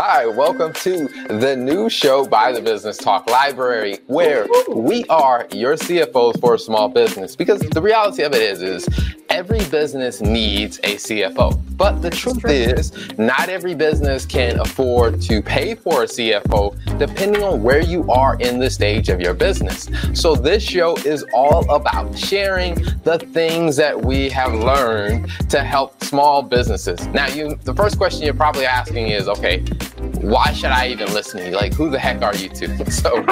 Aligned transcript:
Hi, 0.00 0.26
welcome 0.26 0.72
to 0.74 1.08
the 1.28 1.56
new 1.56 1.90
show 1.90 2.24
by 2.24 2.52
the 2.52 2.60
Business 2.60 2.96
Talk 2.96 3.28
Library, 3.28 3.98
where 4.06 4.46
we 4.68 5.04
are 5.06 5.48
your 5.50 5.74
CFOs 5.74 6.38
for 6.40 6.54
a 6.54 6.58
small 6.60 6.88
business. 6.88 7.34
Because 7.34 7.58
the 7.62 7.82
reality 7.82 8.22
of 8.22 8.32
it 8.32 8.40
is, 8.40 8.62
is 8.62 8.88
every 9.38 9.64
business 9.70 10.20
needs 10.20 10.78
a 10.78 10.96
CFO. 10.96 11.56
But 11.76 12.02
the 12.02 12.10
truth 12.10 12.44
is, 12.46 12.90
not 13.18 13.48
every 13.48 13.72
business 13.72 14.26
can 14.26 14.58
afford 14.58 15.22
to 15.22 15.40
pay 15.40 15.76
for 15.76 16.02
a 16.02 16.06
CFO 16.06 16.98
depending 16.98 17.44
on 17.44 17.62
where 17.62 17.80
you 17.80 18.10
are 18.10 18.34
in 18.40 18.58
the 18.58 18.68
stage 18.68 19.08
of 19.08 19.20
your 19.20 19.34
business. 19.34 19.88
So 20.12 20.34
this 20.34 20.60
show 20.60 20.96
is 20.96 21.24
all 21.32 21.72
about 21.72 22.18
sharing 22.18 22.74
the 23.04 23.20
things 23.32 23.76
that 23.76 23.96
we 23.96 24.28
have 24.30 24.54
learned 24.54 25.30
to 25.50 25.62
help 25.62 26.02
small 26.02 26.42
businesses. 26.42 27.06
Now, 27.06 27.28
you 27.28 27.54
the 27.62 27.74
first 27.74 27.96
question 27.96 28.24
you're 28.24 28.34
probably 28.34 28.66
asking 28.66 29.10
is, 29.10 29.28
okay, 29.28 29.62
why 30.20 30.52
should 30.52 30.70
I 30.70 30.88
even 30.88 31.12
listen 31.12 31.40
to 31.40 31.50
you? 31.50 31.56
Like, 31.56 31.72
who 31.72 31.90
the 31.90 31.98
heck 31.98 32.22
are 32.22 32.34
you 32.36 32.48
two? 32.48 32.68
So 32.98 33.22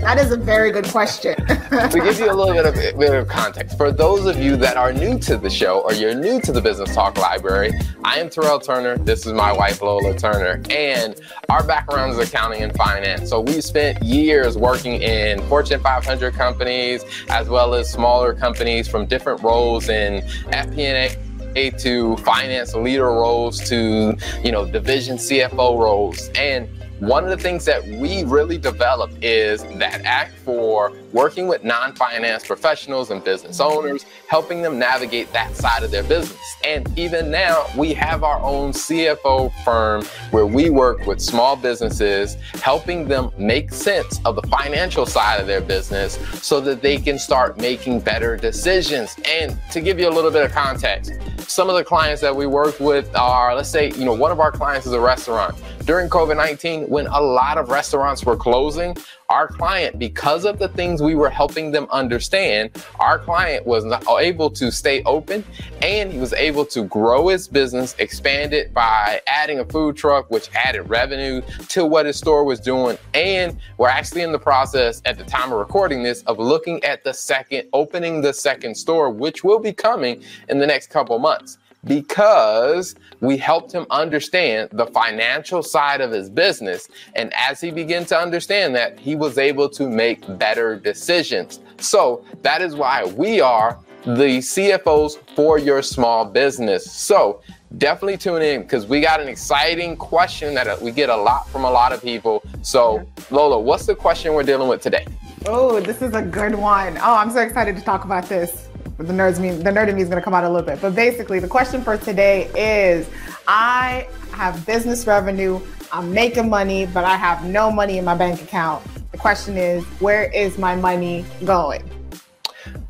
that 0.00 0.16
is 0.18 0.32
a 0.32 0.36
very 0.36 0.72
good 0.72 0.86
question. 0.86 1.36
to 1.36 2.00
give 2.02 2.18
you 2.18 2.30
a 2.30 2.34
little 2.34 2.52
bit 2.54 2.66
of, 2.66 2.74
bit 2.98 3.14
of 3.14 3.28
context, 3.28 3.76
for 3.76 3.92
those 3.92 4.26
of 4.26 4.38
you 4.38 4.56
that 4.56 4.76
are 4.76 4.92
new 4.92 5.18
to 5.20 5.36
the 5.36 5.50
show 5.50 5.80
or 5.80 5.92
you're 5.92 6.14
new 6.14 6.40
to 6.40 6.52
the 6.52 6.60
Business 6.60 6.92
Talk 6.94 7.16
Library, 7.18 7.72
I 8.02 8.18
am 8.18 8.28
Terrell 8.28 8.58
Turner. 8.58 8.98
This 8.98 9.26
is 9.26 9.32
my 9.32 9.52
wife, 9.52 9.82
Lola 9.82 10.16
Turner. 10.18 10.60
And 10.70 11.20
our 11.48 11.62
background 11.64 12.12
is 12.12 12.18
accounting 12.18 12.62
and 12.62 12.74
finance. 12.74 13.28
So 13.28 13.40
we 13.40 13.60
spent 13.60 14.02
years 14.02 14.58
working 14.58 15.00
in 15.02 15.40
Fortune 15.42 15.80
500 15.80 16.34
companies 16.34 17.04
as 17.28 17.48
well 17.48 17.74
as 17.74 17.90
smaller 17.90 18.34
companies 18.34 18.88
from 18.88 19.06
different 19.06 19.42
roles 19.42 19.88
in 19.88 20.22
FP&A 20.48 21.29
to 21.54 22.16
finance 22.18 22.74
leader 22.74 23.06
roles 23.06 23.58
to 23.68 24.16
you 24.42 24.52
know 24.52 24.66
division 24.66 25.16
CFO 25.16 25.78
roles 25.78 26.28
and 26.30 26.68
one 27.00 27.24
of 27.24 27.30
the 27.30 27.36
things 27.38 27.64
that 27.64 27.82
we 27.82 28.24
really 28.24 28.58
developed 28.58 29.24
is 29.24 29.64
that 29.78 30.02
act 30.04 30.34
for 30.40 30.92
working 31.12 31.48
with 31.48 31.64
non 31.64 31.94
finance 31.94 32.46
professionals 32.46 33.10
and 33.10 33.24
business 33.24 33.58
owners, 33.58 34.04
helping 34.28 34.60
them 34.60 34.78
navigate 34.78 35.32
that 35.32 35.56
side 35.56 35.82
of 35.82 35.90
their 35.90 36.02
business. 36.02 36.38
And 36.62 36.86
even 36.98 37.30
now, 37.30 37.64
we 37.74 37.94
have 37.94 38.22
our 38.22 38.38
own 38.40 38.72
CFO 38.72 39.50
firm 39.64 40.04
where 40.30 40.44
we 40.44 40.68
work 40.68 41.06
with 41.06 41.22
small 41.22 41.56
businesses, 41.56 42.34
helping 42.62 43.08
them 43.08 43.30
make 43.38 43.72
sense 43.72 44.20
of 44.26 44.36
the 44.36 44.46
financial 44.48 45.06
side 45.06 45.40
of 45.40 45.46
their 45.46 45.62
business 45.62 46.18
so 46.42 46.60
that 46.60 46.82
they 46.82 46.98
can 46.98 47.18
start 47.18 47.56
making 47.58 48.00
better 48.00 48.36
decisions. 48.36 49.16
And 49.26 49.58
to 49.72 49.80
give 49.80 49.98
you 49.98 50.06
a 50.06 50.12
little 50.12 50.30
bit 50.30 50.44
of 50.44 50.52
context, 50.52 51.12
some 51.50 51.68
of 51.68 51.74
the 51.74 51.82
clients 51.82 52.20
that 52.20 52.34
we 52.34 52.46
work 52.46 52.78
with 52.78 53.12
are, 53.16 53.56
let's 53.56 53.68
say, 53.68 53.90
you 53.92 54.04
know, 54.04 54.14
one 54.14 54.30
of 54.30 54.38
our 54.38 54.52
clients 54.52 54.86
is 54.86 54.92
a 54.92 55.00
restaurant. 55.00 55.56
During 55.86 56.10
COVID 56.10 56.36
19, 56.36 56.88
when 56.88 57.06
a 57.06 57.20
lot 57.20 57.56
of 57.56 57.70
restaurants 57.70 58.24
were 58.24 58.36
closing, 58.36 58.94
our 59.30 59.48
client, 59.48 59.98
because 59.98 60.44
of 60.44 60.58
the 60.58 60.68
things 60.68 61.00
we 61.00 61.14
were 61.14 61.30
helping 61.30 61.70
them 61.70 61.86
understand, 61.90 62.70
our 62.98 63.18
client 63.18 63.66
was 63.66 63.84
able 64.18 64.50
to 64.50 64.70
stay 64.70 65.02
open 65.04 65.42
and 65.80 66.12
he 66.12 66.18
was 66.18 66.34
able 66.34 66.66
to 66.66 66.84
grow 66.84 67.28
his 67.28 67.48
business, 67.48 67.94
expand 67.98 68.52
it 68.52 68.74
by 68.74 69.22
adding 69.26 69.60
a 69.60 69.64
food 69.64 69.96
truck, 69.96 70.30
which 70.30 70.50
added 70.54 70.82
revenue 70.82 71.40
to 71.68 71.86
what 71.86 72.04
his 72.04 72.16
store 72.16 72.44
was 72.44 72.60
doing. 72.60 72.98
And 73.14 73.56
we're 73.78 73.88
actually 73.88 74.22
in 74.22 74.32
the 74.32 74.38
process 74.38 75.00
at 75.06 75.16
the 75.16 75.24
time 75.24 75.50
of 75.50 75.58
recording 75.58 76.02
this 76.02 76.22
of 76.24 76.38
looking 76.38 76.84
at 76.84 77.04
the 77.04 77.14
second, 77.14 77.68
opening 77.72 78.20
the 78.20 78.34
second 78.34 78.74
store, 78.74 79.10
which 79.10 79.42
will 79.44 79.58
be 79.58 79.72
coming 79.72 80.22
in 80.50 80.58
the 80.58 80.66
next 80.66 80.90
couple 80.90 81.18
months 81.18 81.56
because 81.84 82.94
we 83.20 83.36
helped 83.36 83.72
him 83.72 83.86
understand 83.90 84.70
the 84.72 84.86
financial 84.86 85.62
side 85.62 86.00
of 86.00 86.10
his 86.10 86.28
business. 86.28 86.88
And 87.14 87.32
as 87.34 87.60
he 87.60 87.70
began 87.70 88.04
to 88.06 88.18
understand 88.18 88.74
that, 88.76 88.98
he 88.98 89.14
was 89.14 89.38
able 89.38 89.68
to 89.70 89.88
make 89.88 90.38
better 90.38 90.76
decisions. 90.76 91.60
So 91.78 92.24
that 92.42 92.62
is 92.62 92.74
why 92.74 93.04
we 93.04 93.40
are 93.40 93.78
the 94.04 94.38
CFOs 94.38 95.18
for 95.34 95.58
your 95.58 95.82
small 95.82 96.24
business. 96.24 96.90
So 96.90 97.42
definitely 97.78 98.16
tune 98.16 98.42
in 98.42 98.62
because 98.62 98.86
we 98.86 99.00
got 99.00 99.20
an 99.20 99.28
exciting 99.28 99.96
question 99.96 100.54
that 100.54 100.80
we 100.80 100.90
get 100.90 101.10
a 101.10 101.16
lot 101.16 101.48
from 101.50 101.64
a 101.64 101.70
lot 101.70 101.92
of 101.92 102.02
people. 102.02 102.42
So, 102.62 103.06
Lola, 103.30 103.58
what's 103.58 103.86
the 103.86 103.94
question 103.94 104.32
we're 104.32 104.42
dealing 104.42 104.68
with 104.68 104.80
today? 104.80 105.06
Oh, 105.46 105.80
this 105.80 106.02
is 106.02 106.14
a 106.14 106.22
good 106.22 106.54
one. 106.54 106.98
Oh, 106.98 107.14
I'm 107.14 107.30
so 107.30 107.40
excited 107.40 107.76
to 107.76 107.82
talk 107.82 108.04
about 108.04 108.28
this 108.28 108.69
the 109.02 109.12
nerds 109.12 109.40
mean 109.40 109.62
the 109.62 109.70
nerd 109.70 109.88
in 109.88 109.96
me 109.96 110.02
is 110.02 110.08
going 110.08 110.20
to 110.20 110.24
come 110.24 110.34
out 110.34 110.44
a 110.44 110.48
little 110.48 110.66
bit. 110.66 110.80
But 110.80 110.94
basically, 110.94 111.38
the 111.38 111.48
question 111.48 111.82
for 111.82 111.96
today 111.96 112.50
is: 112.54 113.08
I 113.46 114.08
have 114.32 114.64
business 114.66 115.06
revenue, 115.06 115.60
I'm 115.92 116.12
making 116.12 116.48
money, 116.48 116.86
but 116.86 117.04
I 117.04 117.16
have 117.16 117.44
no 117.44 117.70
money 117.70 117.98
in 117.98 118.04
my 118.04 118.14
bank 118.14 118.42
account. 118.42 118.84
The 119.12 119.18
question 119.18 119.56
is, 119.56 119.84
where 120.00 120.24
is 120.32 120.56
my 120.56 120.76
money 120.76 121.24
going? 121.44 121.99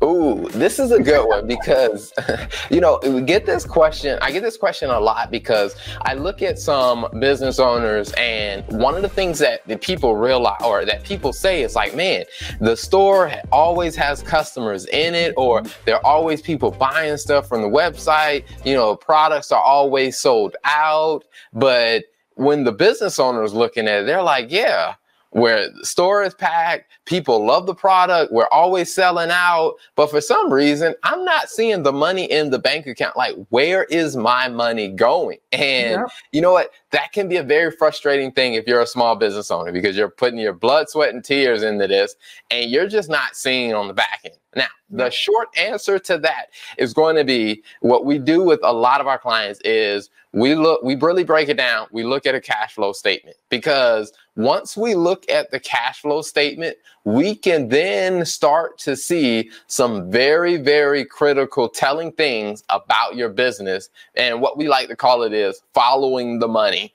Ooh, 0.03 0.47
this 0.49 0.79
is 0.79 0.91
a 0.91 1.01
good 1.01 1.27
one 1.27 1.45
because, 1.45 2.11
you 2.71 2.81
know, 2.81 2.99
we 3.03 3.21
get 3.21 3.45
this 3.45 3.65
question. 3.65 4.17
I 4.21 4.31
get 4.31 4.41
this 4.41 4.57
question 4.57 4.89
a 4.89 4.99
lot 4.99 5.29
because 5.29 5.75
I 6.01 6.15
look 6.15 6.41
at 6.41 6.57
some 6.57 7.07
business 7.19 7.59
owners, 7.59 8.11
and 8.13 8.65
one 8.81 8.95
of 8.95 9.03
the 9.03 9.09
things 9.09 9.37
that 9.39 9.67
the 9.67 9.77
people 9.77 10.15
realize 10.15 10.61
or 10.63 10.85
that 10.85 11.03
people 11.03 11.33
say 11.33 11.61
is 11.61 11.75
like, 11.75 11.95
man, 11.95 12.25
the 12.59 12.75
store 12.75 13.31
always 13.51 13.95
has 13.95 14.23
customers 14.23 14.87
in 14.87 15.13
it, 15.13 15.35
or 15.37 15.61
there 15.85 15.97
are 15.97 16.05
always 16.05 16.41
people 16.41 16.71
buying 16.71 17.15
stuff 17.17 17.47
from 17.47 17.61
the 17.61 17.69
website. 17.69 18.43
You 18.65 18.73
know, 18.73 18.95
products 18.95 19.51
are 19.51 19.61
always 19.61 20.17
sold 20.17 20.55
out. 20.63 21.25
But 21.53 22.05
when 22.35 22.63
the 22.63 22.71
business 22.71 23.19
owner 23.19 23.43
is 23.43 23.53
looking 23.53 23.87
at 23.87 24.01
it, 24.01 24.05
they're 24.07 24.23
like, 24.23 24.51
yeah, 24.51 24.95
where 25.31 25.69
the 25.69 25.85
store 25.85 26.23
is 26.23 26.33
packed, 26.33 26.91
people 27.05 27.45
love 27.45 27.65
the 27.65 27.73
product, 27.73 28.31
we're 28.31 28.47
always 28.51 28.93
selling 28.93 29.29
out, 29.31 29.75
but 29.95 30.09
for 30.09 30.21
some 30.21 30.51
reason, 30.51 30.93
I'm 31.03 31.25
not 31.25 31.49
seeing 31.49 31.83
the 31.83 31.93
money 31.93 32.25
in 32.25 32.49
the 32.49 32.59
bank 32.59 32.85
account. 32.85 33.17
Like, 33.17 33.35
where 33.49 33.85
is 33.85 34.15
my 34.15 34.49
money 34.49 34.89
going? 34.89 35.39
And 35.51 35.91
yeah. 35.91 36.05
you 36.31 36.41
know 36.41 36.51
what? 36.51 36.71
That 36.91 37.13
can 37.13 37.29
be 37.29 37.37
a 37.37 37.43
very 37.43 37.71
frustrating 37.71 38.31
thing 38.31 38.53
if 38.55 38.67
you're 38.67 38.81
a 38.81 38.87
small 38.87 39.15
business 39.15 39.49
owner 39.49 39.71
because 39.71 39.95
you're 39.95 40.09
putting 40.09 40.39
your 40.39 40.53
blood, 40.53 40.89
sweat, 40.89 41.13
and 41.13 41.23
tears 41.23 41.63
into 41.63 41.87
this 41.87 42.15
and 42.49 42.69
you're 42.69 42.87
just 42.87 43.09
not 43.09 43.35
seeing 43.35 43.73
on 43.73 43.87
the 43.87 43.93
back 43.93 44.21
end. 44.25 44.35
Now, 44.55 44.67
the 44.89 45.09
short 45.09 45.47
answer 45.57 45.97
to 45.99 46.17
that 46.17 46.47
is 46.77 46.93
going 46.93 47.15
to 47.15 47.23
be 47.23 47.63
what 47.79 48.05
we 48.05 48.19
do 48.19 48.43
with 48.43 48.59
a 48.63 48.73
lot 48.73 48.99
of 48.99 49.07
our 49.07 49.17
clients 49.17 49.61
is 49.63 50.09
we 50.33 50.55
look, 50.55 50.83
we 50.83 50.95
really 50.95 51.23
break 51.23 51.49
it 51.49 51.57
down. 51.57 51.87
We 51.91 52.03
look 52.03 52.25
at 52.25 52.35
a 52.35 52.41
cash 52.41 52.75
flow 52.75 52.91
statement 52.91 53.37
because 53.49 54.11
once 54.35 54.75
we 54.75 54.95
look 54.95 55.29
at 55.29 55.51
the 55.51 55.59
cash 55.59 56.01
flow 56.01 56.21
statement, 56.21 56.77
we 57.03 57.35
can 57.35 57.69
then 57.69 58.25
start 58.25 58.77
to 58.79 58.95
see 58.95 59.49
some 59.67 60.11
very, 60.11 60.57
very 60.57 61.03
critical 61.05 61.67
telling 61.67 62.11
things 62.11 62.63
about 62.69 63.15
your 63.15 63.29
business. 63.29 63.89
And 64.15 64.41
what 64.41 64.57
we 64.57 64.67
like 64.67 64.87
to 64.89 64.95
call 64.95 65.23
it 65.23 65.33
is 65.33 65.61
following 65.73 66.39
the 66.39 66.47
money. 66.47 66.93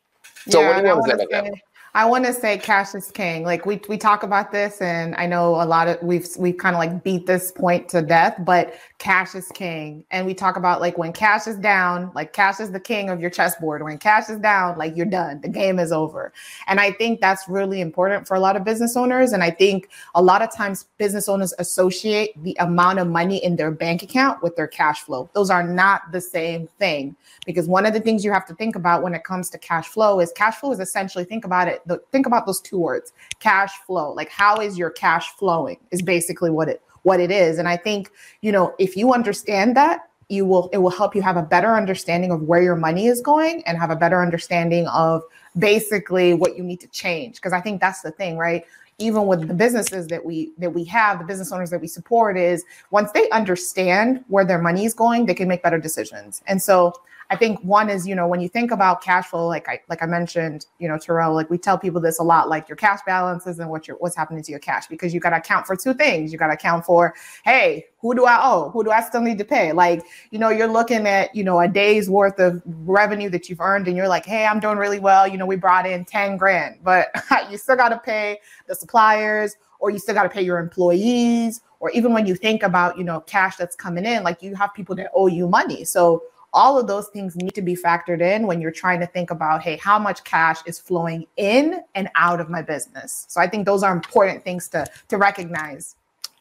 So, 0.48 0.60
yeah, 0.60 0.68
what 0.68 0.76
do 0.80 0.88
you 0.88 0.94
want 0.94 1.04
to 1.04 1.16
say 1.18 1.24
about 1.24 1.44
that? 1.44 1.54
I 1.96 2.04
want 2.04 2.26
to 2.26 2.32
say 2.34 2.58
cash 2.58 2.94
is 2.94 3.10
king. 3.10 3.42
Like 3.42 3.64
we 3.64 3.80
we 3.88 3.96
talk 3.96 4.22
about 4.22 4.52
this, 4.52 4.82
and 4.82 5.14
I 5.14 5.24
know 5.24 5.54
a 5.54 5.64
lot 5.64 5.88
of 5.88 5.96
we've 6.02 6.28
we've 6.38 6.58
kind 6.58 6.76
of 6.76 6.78
like 6.78 7.02
beat 7.02 7.24
this 7.24 7.50
point 7.52 7.88
to 7.88 8.02
death, 8.02 8.36
but 8.40 8.74
cash 8.98 9.34
is 9.34 9.48
king. 9.54 10.04
And 10.10 10.26
we 10.26 10.34
talk 10.34 10.58
about 10.58 10.82
like 10.82 10.98
when 10.98 11.14
cash 11.14 11.46
is 11.46 11.56
down, 11.56 12.12
like 12.14 12.34
cash 12.34 12.60
is 12.60 12.70
the 12.70 12.80
king 12.80 13.08
of 13.08 13.18
your 13.18 13.30
chessboard. 13.30 13.82
When 13.82 13.96
cash 13.96 14.28
is 14.28 14.38
down, 14.40 14.76
like 14.76 14.94
you're 14.94 15.06
done. 15.06 15.40
The 15.40 15.48
game 15.48 15.78
is 15.78 15.90
over. 15.90 16.34
And 16.66 16.80
I 16.80 16.92
think 16.92 17.22
that's 17.22 17.48
really 17.48 17.80
important 17.80 18.28
for 18.28 18.34
a 18.34 18.40
lot 18.40 18.56
of 18.56 18.64
business 18.64 18.94
owners. 18.94 19.32
And 19.32 19.42
I 19.42 19.50
think 19.50 19.88
a 20.14 20.22
lot 20.22 20.42
of 20.42 20.54
times 20.54 20.84
business 20.98 21.30
owners 21.30 21.54
associate 21.58 22.42
the 22.42 22.54
amount 22.60 22.98
of 22.98 23.08
money 23.08 23.42
in 23.42 23.56
their 23.56 23.70
bank 23.70 24.02
account 24.02 24.42
with 24.42 24.54
their 24.54 24.68
cash 24.68 25.00
flow. 25.00 25.30
Those 25.32 25.48
are 25.48 25.62
not 25.62 26.12
the 26.12 26.20
same 26.20 26.68
thing. 26.78 27.16
Because 27.46 27.66
one 27.68 27.86
of 27.86 27.94
the 27.94 28.00
things 28.00 28.22
you 28.22 28.32
have 28.32 28.46
to 28.48 28.54
think 28.54 28.76
about 28.76 29.02
when 29.02 29.14
it 29.14 29.24
comes 29.24 29.48
to 29.50 29.58
cash 29.58 29.88
flow 29.88 30.20
is 30.20 30.30
cash 30.32 30.56
flow 30.56 30.72
is 30.72 30.80
essentially 30.80 31.24
think 31.24 31.46
about 31.46 31.68
it 31.68 31.80
the, 31.86 32.00
think 32.12 32.26
about 32.26 32.46
those 32.46 32.60
two 32.60 32.78
words 32.78 33.12
cash 33.40 33.72
flow 33.86 34.12
like 34.12 34.28
how 34.28 34.60
is 34.60 34.76
your 34.76 34.90
cash 34.90 35.30
flowing 35.36 35.78
is 35.90 36.02
basically 36.02 36.50
what 36.50 36.68
it 36.68 36.82
what 37.06 37.20
it 37.20 37.30
is. 37.30 37.58
And 37.58 37.68
i 37.68 37.76
think 37.76 38.10
you 38.42 38.52
know 38.52 38.74
if 38.78 38.96
you 38.96 39.14
understand 39.14 39.76
that 39.76 40.08
you 40.28 40.44
will 40.44 40.68
it 40.72 40.78
will 40.78 40.90
help 40.90 41.14
you 41.14 41.22
have 41.22 41.36
a 41.36 41.42
better 41.42 41.76
understanding 41.76 42.32
of 42.32 42.42
where 42.42 42.60
your 42.60 42.74
money 42.74 43.06
is 43.06 43.20
going 43.20 43.62
and 43.64 43.78
have 43.78 43.90
a 43.90 43.96
better 43.96 44.20
understanding 44.20 44.88
of 44.88 45.22
basically 45.56 46.34
what 46.34 46.56
you 46.56 46.64
need 46.64 46.80
to 46.80 46.88
change. 46.88 47.36
Because 47.36 47.52
i 47.52 47.60
think 47.60 47.80
that's 47.80 48.02
the 48.02 48.10
thing 48.10 48.36
right? 48.36 48.64
Even 48.98 49.26
with 49.26 49.46
the 49.46 49.54
businesses 49.54 50.08
that 50.08 50.24
we 50.24 50.52
that 50.58 50.70
we 50.70 50.82
have 50.84 51.20
the 51.20 51.24
business 51.24 51.52
owners 51.52 51.70
that 51.70 51.80
we 51.80 51.86
support 51.86 52.36
is 52.36 52.64
once 52.90 53.12
they 53.12 53.30
understand 53.30 54.24
where 54.26 54.44
their 54.44 54.60
money 54.60 54.84
is 54.84 54.94
going 54.94 55.26
they 55.26 55.34
can 55.34 55.46
make 55.46 55.62
better 55.62 55.78
decisions. 55.78 56.42
And 56.48 56.60
so 56.60 56.92
I 57.28 57.36
think 57.36 57.60
one 57.62 57.90
is, 57.90 58.06
you 58.06 58.14
know, 58.14 58.28
when 58.28 58.40
you 58.40 58.48
think 58.48 58.70
about 58.70 59.02
cash 59.02 59.26
flow, 59.26 59.48
like 59.48 59.68
I 59.68 59.80
like 59.88 60.02
I 60.02 60.06
mentioned, 60.06 60.66
you 60.78 60.88
know, 60.88 60.96
Terrell, 60.96 61.34
like 61.34 61.50
we 61.50 61.58
tell 61.58 61.76
people 61.76 62.00
this 62.00 62.20
a 62.20 62.22
lot, 62.22 62.48
like 62.48 62.68
your 62.68 62.76
cash 62.76 63.00
balances 63.04 63.58
and 63.58 63.68
what 63.68 63.88
your 63.88 63.96
what's 63.96 64.14
happening 64.14 64.42
to 64.44 64.50
your 64.50 64.60
cash, 64.60 64.86
because 64.86 65.12
you 65.12 65.18
got 65.18 65.30
to 65.30 65.38
account 65.38 65.66
for 65.66 65.74
two 65.74 65.92
things. 65.92 66.32
You 66.32 66.38
got 66.38 66.48
to 66.48 66.54
account 66.54 66.84
for, 66.84 67.14
hey, 67.44 67.86
who 68.00 68.14
do 68.14 68.26
I 68.26 68.38
owe? 68.40 68.70
Who 68.70 68.84
do 68.84 68.90
I 68.90 69.00
still 69.00 69.22
need 69.22 69.38
to 69.38 69.44
pay? 69.44 69.72
Like, 69.72 70.04
you 70.30 70.38
know, 70.38 70.50
you're 70.50 70.68
looking 70.68 71.06
at, 71.08 71.34
you 71.34 71.42
know, 71.42 71.58
a 71.58 71.66
day's 71.66 72.08
worth 72.08 72.38
of 72.38 72.62
revenue 72.64 73.28
that 73.30 73.48
you've 73.48 73.60
earned, 73.60 73.88
and 73.88 73.96
you're 73.96 74.08
like, 74.08 74.24
hey, 74.24 74.46
I'm 74.46 74.60
doing 74.60 74.78
really 74.78 75.00
well. 75.00 75.26
You 75.26 75.36
know, 75.36 75.46
we 75.46 75.56
brought 75.56 75.86
in 75.86 76.04
10 76.04 76.36
grand, 76.36 76.78
but 76.84 77.08
you 77.50 77.58
still 77.58 77.76
got 77.76 77.88
to 77.88 77.98
pay 77.98 78.38
the 78.68 78.74
suppliers 78.74 79.56
or 79.78 79.90
you 79.90 79.98
still 79.98 80.14
got 80.14 80.22
to 80.22 80.28
pay 80.28 80.42
your 80.42 80.58
employees 80.58 81.60
or 81.80 81.90
even 81.90 82.12
when 82.12 82.26
you 82.26 82.34
think 82.34 82.62
about 82.62 82.96
you 82.96 83.04
know 83.04 83.20
cash 83.20 83.56
that's 83.56 83.76
coming 83.76 84.04
in 84.04 84.22
like 84.22 84.42
you 84.42 84.54
have 84.54 84.72
people 84.74 84.94
that 84.94 85.10
owe 85.14 85.26
you 85.26 85.46
money 85.48 85.84
so 85.84 86.22
all 86.56 86.78
of 86.78 86.88
those 86.88 87.08
things 87.08 87.36
need 87.36 87.54
to 87.54 87.62
be 87.62 87.76
factored 87.76 88.20
in 88.20 88.46
when 88.46 88.60
you're 88.60 88.72
trying 88.72 88.98
to 88.98 89.06
think 89.06 89.30
about 89.30 89.62
hey 89.62 89.76
how 89.76 89.98
much 89.98 90.24
cash 90.24 90.58
is 90.66 90.78
flowing 90.78 91.24
in 91.36 91.80
and 91.94 92.08
out 92.16 92.40
of 92.40 92.48
my 92.50 92.62
business 92.62 93.26
so 93.28 93.40
i 93.40 93.46
think 93.46 93.64
those 93.64 93.84
are 93.84 93.92
important 93.92 94.42
things 94.42 94.66
to 94.68 94.84
to 95.08 95.16
recognize 95.16 95.94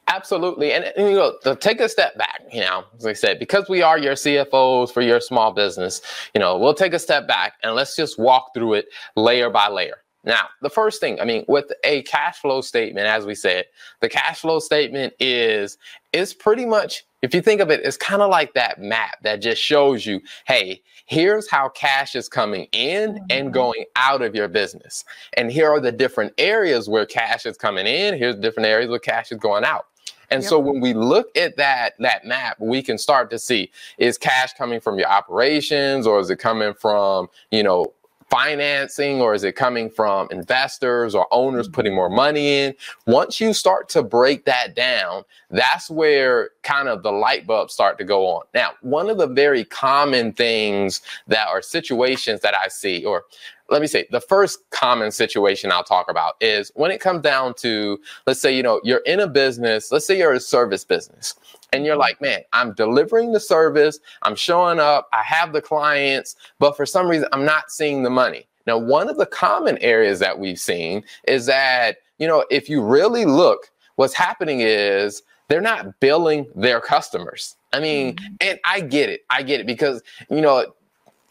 Absolutely. 0.08 0.72
And, 0.72 0.84
and, 0.84 1.10
you 1.10 1.16
know, 1.16 1.36
to 1.44 1.56
take 1.56 1.80
a 1.80 1.90
step 1.90 2.16
back, 2.16 2.42
you 2.54 2.62
know, 2.62 2.86
as 2.98 3.08
I 3.08 3.14
said, 3.14 3.40
because 3.40 3.68
we 3.68 3.82
are 3.82 3.98
your 3.98 4.14
CFOs 4.14 4.92
for 4.92 5.02
your 5.02 5.20
small 5.20 5.52
business, 5.52 6.00
you 6.36 6.40
know, 6.40 6.58
we'll 6.60 6.76
take 6.76 6.94
a 6.94 7.00
step 7.00 7.28
back 7.28 7.54
and 7.64 7.74
let's 7.74 7.96
just 7.96 8.20
walk 8.20 8.54
through 8.54 8.76
it 8.76 8.86
layer 9.16 9.50
by 9.50 9.68
layer. 9.68 10.04
Now, 10.24 10.50
the 10.62 10.70
first 10.70 11.00
thing, 11.00 11.20
I 11.20 11.26
mean, 11.26 11.46
with 11.48 11.72
a 11.84 12.02
cash 12.04 12.38
flow 12.38 12.62
statement, 12.62 13.08
as 13.08 13.26
we 13.26 13.36
said, 13.36 13.66
the 14.02 14.10
cash 14.10 14.40
flow 14.42 14.60
statement 14.60 15.14
is 15.20 15.78
is 16.14 16.34
pretty 16.34 16.66
much, 16.66 17.06
if 17.25 17.33
you 17.33 17.42
think 17.42 17.60
of 17.60 17.72
it, 17.72 17.81
it's 17.83 17.98
kind 17.98 18.22
of 18.22 18.30
like 18.30 18.54
that 18.54 18.80
map 18.80 19.18
that 19.24 19.42
just 19.42 19.62
shows 19.62 20.06
you, 20.06 20.22
hey, 20.45 20.81
here's 21.07 21.50
how 21.50 21.69
cash 21.69 22.16
is 22.16 22.30
coming 22.30 22.68
in 22.72 23.18
and 23.30 23.48
mm-hmm. 23.48 23.51
going 23.51 23.86
out 23.95 24.22
of 24.22 24.36
your 24.36 24.48
business. 24.48 25.04
And 25.33 25.51
here 25.51 25.68
are 25.69 25.80
the 25.80 25.92
different 25.92 26.33
areas 26.38 26.88
where 26.88 27.06
cash 27.06 27.48
is 27.48 27.57
coming 27.57 27.88
in. 27.88 28.16
Here's 28.16 28.36
different 28.36 28.68
areas 28.68 28.89
where 28.89 29.00
cash 29.00 29.31
is 29.31 29.39
going 29.39 29.63
out. 29.63 29.88
And 30.30 30.44
yep. 30.44 30.50
so 30.50 30.60
when 30.60 30.81
we 30.81 30.94
look 30.94 31.36
at 31.36 31.57
that 31.57 31.94
that 32.00 32.25
map, 32.25 32.57
we 32.60 32.81
can 32.81 32.98
start 32.98 33.30
to 33.31 33.39
see 33.39 33.72
is 33.98 34.18
cash 34.18 34.54
coming 34.54 34.80
from 34.80 34.98
your 34.98 35.07
operations 35.07 36.06
or 36.06 36.19
is 36.19 36.30
it 36.30 36.38
coming 36.38 36.74
from, 36.74 37.27
you 37.51 37.63
know, 37.63 37.94
financing 38.30 39.22
or 39.22 39.33
is 39.33 39.44
it 39.44 39.56
coming 39.56 39.89
from 39.89 40.27
investors 40.31 41.13
or 41.13 41.27
owners 41.31 41.68
putting 41.68 41.94
more 41.94 42.10
money 42.10 42.60
in? 42.60 42.75
Once 43.06 43.39
you 43.39 43.54
start 43.54 43.88
to 43.89 44.01
break 44.01 44.45
that 44.45 44.75
down, 44.75 45.24
that's 45.51 45.89
where 45.89 46.50
kind 46.63 46.88
of 46.88 47.04
the 47.04 47.12
light 47.12 47.45
bulbs 47.45 47.74
start 47.74 47.98
to 47.98 48.04
go 48.04 48.25
on. 48.27 48.44
Now, 48.54 48.72
one 48.81 49.10
of 49.10 49.18
the 49.18 49.27
very 49.27 49.63
common 49.63 50.33
things 50.33 51.01
that 51.27 51.48
are 51.48 51.62
situations 51.62 52.42
that 52.42 52.56
I 52.56 52.68
see, 52.68 53.06
or 53.06 53.25
let 53.70 53.82
me 53.82 53.88
say 53.88 54.06
the 54.12 54.22
first 54.22 54.60
common 54.70 55.12
situation 55.12 55.72
I'll 55.72 55.84
talk 55.84 56.10
about 56.10 56.36
is 56.42 56.72
when 56.76 56.92
it 56.92 57.02
comes 57.02 57.22
down 57.22 57.54
to, 57.56 58.00
let's 58.28 58.42
say, 58.42 58.56
you 58.56 58.64
know, 58.64 58.80
you're 58.84 59.02
in 59.06 59.20
a 59.20 59.28
business, 59.28 59.92
let's 59.92 60.06
say 60.06 60.18
you're 60.18 60.34
a 60.34 60.40
service 60.40 60.84
business 60.84 61.36
and 61.74 61.86
you're 61.86 61.96
like, 61.96 62.22
man, 62.22 62.42
I'm 62.54 62.74
delivering 62.74 63.32
the 63.32 63.40
service, 63.40 64.00
I'm 64.22 64.36
showing 64.36 64.80
up, 64.80 65.10
I 65.14 65.24
have 65.24 65.52
the 65.52 65.62
clients, 65.62 66.36
but 66.60 66.78
for 66.78 66.86
some 66.86 67.08
reason, 67.08 67.28
I'm 67.32 67.46
not 67.46 67.72
seeing 67.72 68.04
the 68.04 68.10
money. 68.10 68.48
Now, 68.68 68.78
one 68.78 69.10
of 69.10 69.18
the 69.18 69.26
common 69.26 69.78
areas 69.80 70.20
that 70.20 70.40
we've 70.40 70.60
seen 70.60 71.04
is 71.28 71.46
that, 71.48 71.98
you 72.18 72.28
know, 72.28 72.46
if 72.50 72.70
you 72.70 72.84
really 72.84 73.26
look, 73.26 73.72
what's 73.96 74.14
happening 74.14 74.62
is 74.62 75.24
they're 75.48 75.62
not 75.62 76.00
billing 76.00 76.48
their 76.56 76.82
customers. 76.82 77.56
I 77.74 77.80
mean, 77.80 78.16
mm-hmm. 78.16 78.36
and 78.42 78.60
I 78.66 78.82
get 78.82 79.10
it. 79.10 79.22
I 79.30 79.44
get 79.44 79.60
it 79.60 79.68
because, 79.68 80.02
you 80.30 80.42
know, 80.42 80.74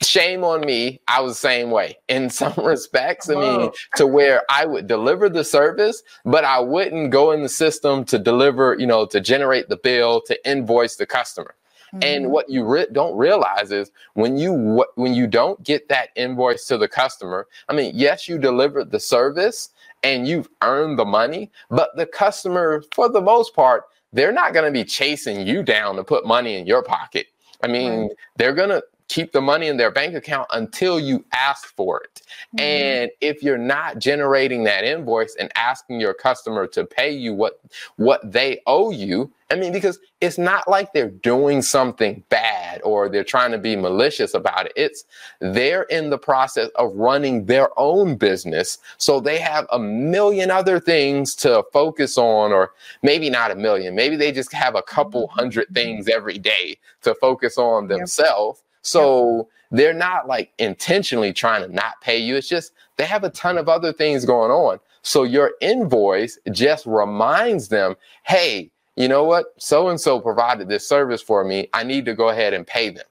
shame 0.05 0.45
on 0.45 0.61
me. 0.61 1.01
I 1.09 1.21
was 1.21 1.33
the 1.35 1.49
same 1.49 1.71
way 1.71 1.97
in 2.09 2.31
some 2.41 2.55
respects. 2.57 3.29
I 3.29 3.35
mean, 3.35 3.71
to 3.97 4.07
where 4.07 4.43
I 4.49 4.65
would 4.67 4.87
deliver 4.87 5.29
the 5.29 5.45
service, 5.45 6.03
but 6.25 6.45
I 6.45 6.61
wouldn't 6.61 7.11
go 7.11 7.33
in 7.33 7.43
the 7.43 7.49
system 7.49 8.05
to 8.07 8.19
deliver, 8.19 8.77
you 8.79 8.87
know, 8.87 9.07
to 9.07 9.21
generate 9.21 9.69
the 9.69 9.77
bill, 9.77 10.21
to 10.23 10.49
invoice 10.49 10.97
the 10.97 11.07
customer. 11.07 11.55
And 12.03 12.25
mm-hmm. 12.25 12.33
what 12.33 12.51
you 12.51 12.65
re- 12.65 12.89
don't 12.91 13.17
realize 13.17 13.71
is 13.71 13.93
when 14.15 14.37
you 14.37 14.81
wh- 14.81 14.99
when 14.99 15.15
you 15.15 15.29
don't 15.29 15.63
get 15.63 15.89
that 15.91 16.09
invoice 16.17 16.67
to 16.67 16.77
the 16.77 16.89
customer, 16.89 17.47
I 17.69 17.73
mean, 17.73 17.93
yes, 17.95 18.29
you 18.29 18.37
delivered 18.37 18.91
the 18.91 18.99
service 18.99 19.71
and 20.03 20.27
you've 20.27 20.49
earned 20.63 20.99
the 20.99 21.05
money, 21.05 21.53
but 21.71 21.95
the 21.97 22.07
customer, 22.07 22.83
for 22.93 23.09
the 23.09 23.21
most 23.21 23.55
part, 23.55 23.85
they're 24.13 24.33
not 24.33 24.53
going 24.53 24.65
to 24.65 24.73
be 24.73 24.85
chasing 24.85 25.47
you 25.47 25.63
down 25.63 25.95
to 25.97 26.05
put 26.05 26.27
money 26.27 26.57
in 26.57 26.67
your 26.67 26.83
pocket. 26.83 27.27
I 27.63 27.69
mean, 27.69 28.03
right. 28.03 28.11
they're 28.37 28.55
going 28.55 28.69
to 28.71 28.83
keep 29.09 29.33
the 29.33 29.41
money 29.41 29.69
in 29.69 29.77
their 29.77 29.91
bank 29.91 30.15
account 30.15 30.49
until 30.53 30.99
you 30.99 31.25
ask 31.33 31.75
for 31.77 32.01
it. 32.01 32.23
Mm-hmm. 32.57 32.61
And 32.61 33.11
if 33.21 33.43
you're 33.43 33.59
not 33.59 33.99
generating 33.99 34.65
that 34.65 34.85
invoice 34.85 35.37
and 35.37 35.51
asking 35.57 36.01
your 36.01 36.15
customer 36.15 36.67
to 36.69 36.85
pay 36.85 37.11
you 37.11 37.35
what 37.35 37.61
what 37.97 38.21
they 38.31 38.61
owe 38.67 38.91
you, 38.91 39.31
I 39.51 39.57
mean 39.57 39.73
because 39.73 39.99
it's 40.21 40.39
not 40.39 40.67
like 40.69 40.93
they're 40.93 41.11
doing 41.11 41.61
something 41.61 42.23
bad 42.31 42.81
or 42.83 43.09
they're 43.11 43.23
trying 43.23 43.53
to 43.53 43.59
be 43.59 43.77
malicious 43.77 44.33
about 44.33 44.67
it. 44.67 44.73
It's 44.75 45.05
they're 45.41 45.83
in 45.85 46.09
the 46.09 46.19
process 46.19 46.71
of 46.77 46.95
running 46.95 47.45
their 47.45 47.69
own 47.79 48.17
business, 48.17 48.79
so 48.97 49.21
they 49.21 49.39
have 49.39 49.67
a 49.71 49.79
million 49.79 50.51
other 50.51 50.81
things 50.81 51.35
to 51.37 51.63
focus 51.73 52.17
on 52.17 52.53
or 52.53 52.73
maybe 53.03 53.29
not 53.29 53.51
a 53.51 53.55
million. 53.55 53.95
Maybe 53.95 54.17
they 54.17 54.33
just 54.33 54.53
have 54.53 54.77
a 54.77 54.83
couple 54.83 55.29
mm-hmm. 55.29 55.39
hundred 55.39 55.69
things 55.75 56.09
every 56.09 56.39
day 56.39 56.79
to 57.03 57.15
focus 57.15 57.59
on 57.59 57.89
themselves. 57.89 58.61
Yep 58.61 58.64
so 58.85 59.49
they're 59.71 59.95
not 59.95 60.29
like 60.29 60.53
intentionally 60.59 61.33
trying 61.33 61.63
to 61.63 61.75
not 61.75 62.01
pay 62.01 62.19
you. 62.19 62.37
It's 62.37 62.49
just 62.49 62.73
they 62.97 63.05
have 63.07 63.25
a 63.25 63.31
ton 63.31 63.59
of 63.59 63.69
other 63.69 63.93
things 63.93 64.25
going 64.25 64.51
on. 64.51 64.79
So 65.03 65.25
your 65.25 65.53
invoice 65.61 66.39
just 66.53 66.87
reminds 66.87 67.69
them, 67.69 67.97
hey, 68.25 68.71
you 68.97 69.09
know 69.09 69.25
what? 69.25 69.47
So 69.59 69.89
and 69.89 70.01
so 70.01 70.21
provided 70.21 70.69
this 70.69 70.87
service 70.87 71.23
for 71.23 71.45
me. 71.45 71.69
I 71.73 71.83
need 71.83 72.05
to 72.05 72.15
go 72.15 72.29
ahead 72.29 72.55
and 72.55 72.67
pay 72.67 72.91
them. 72.91 73.05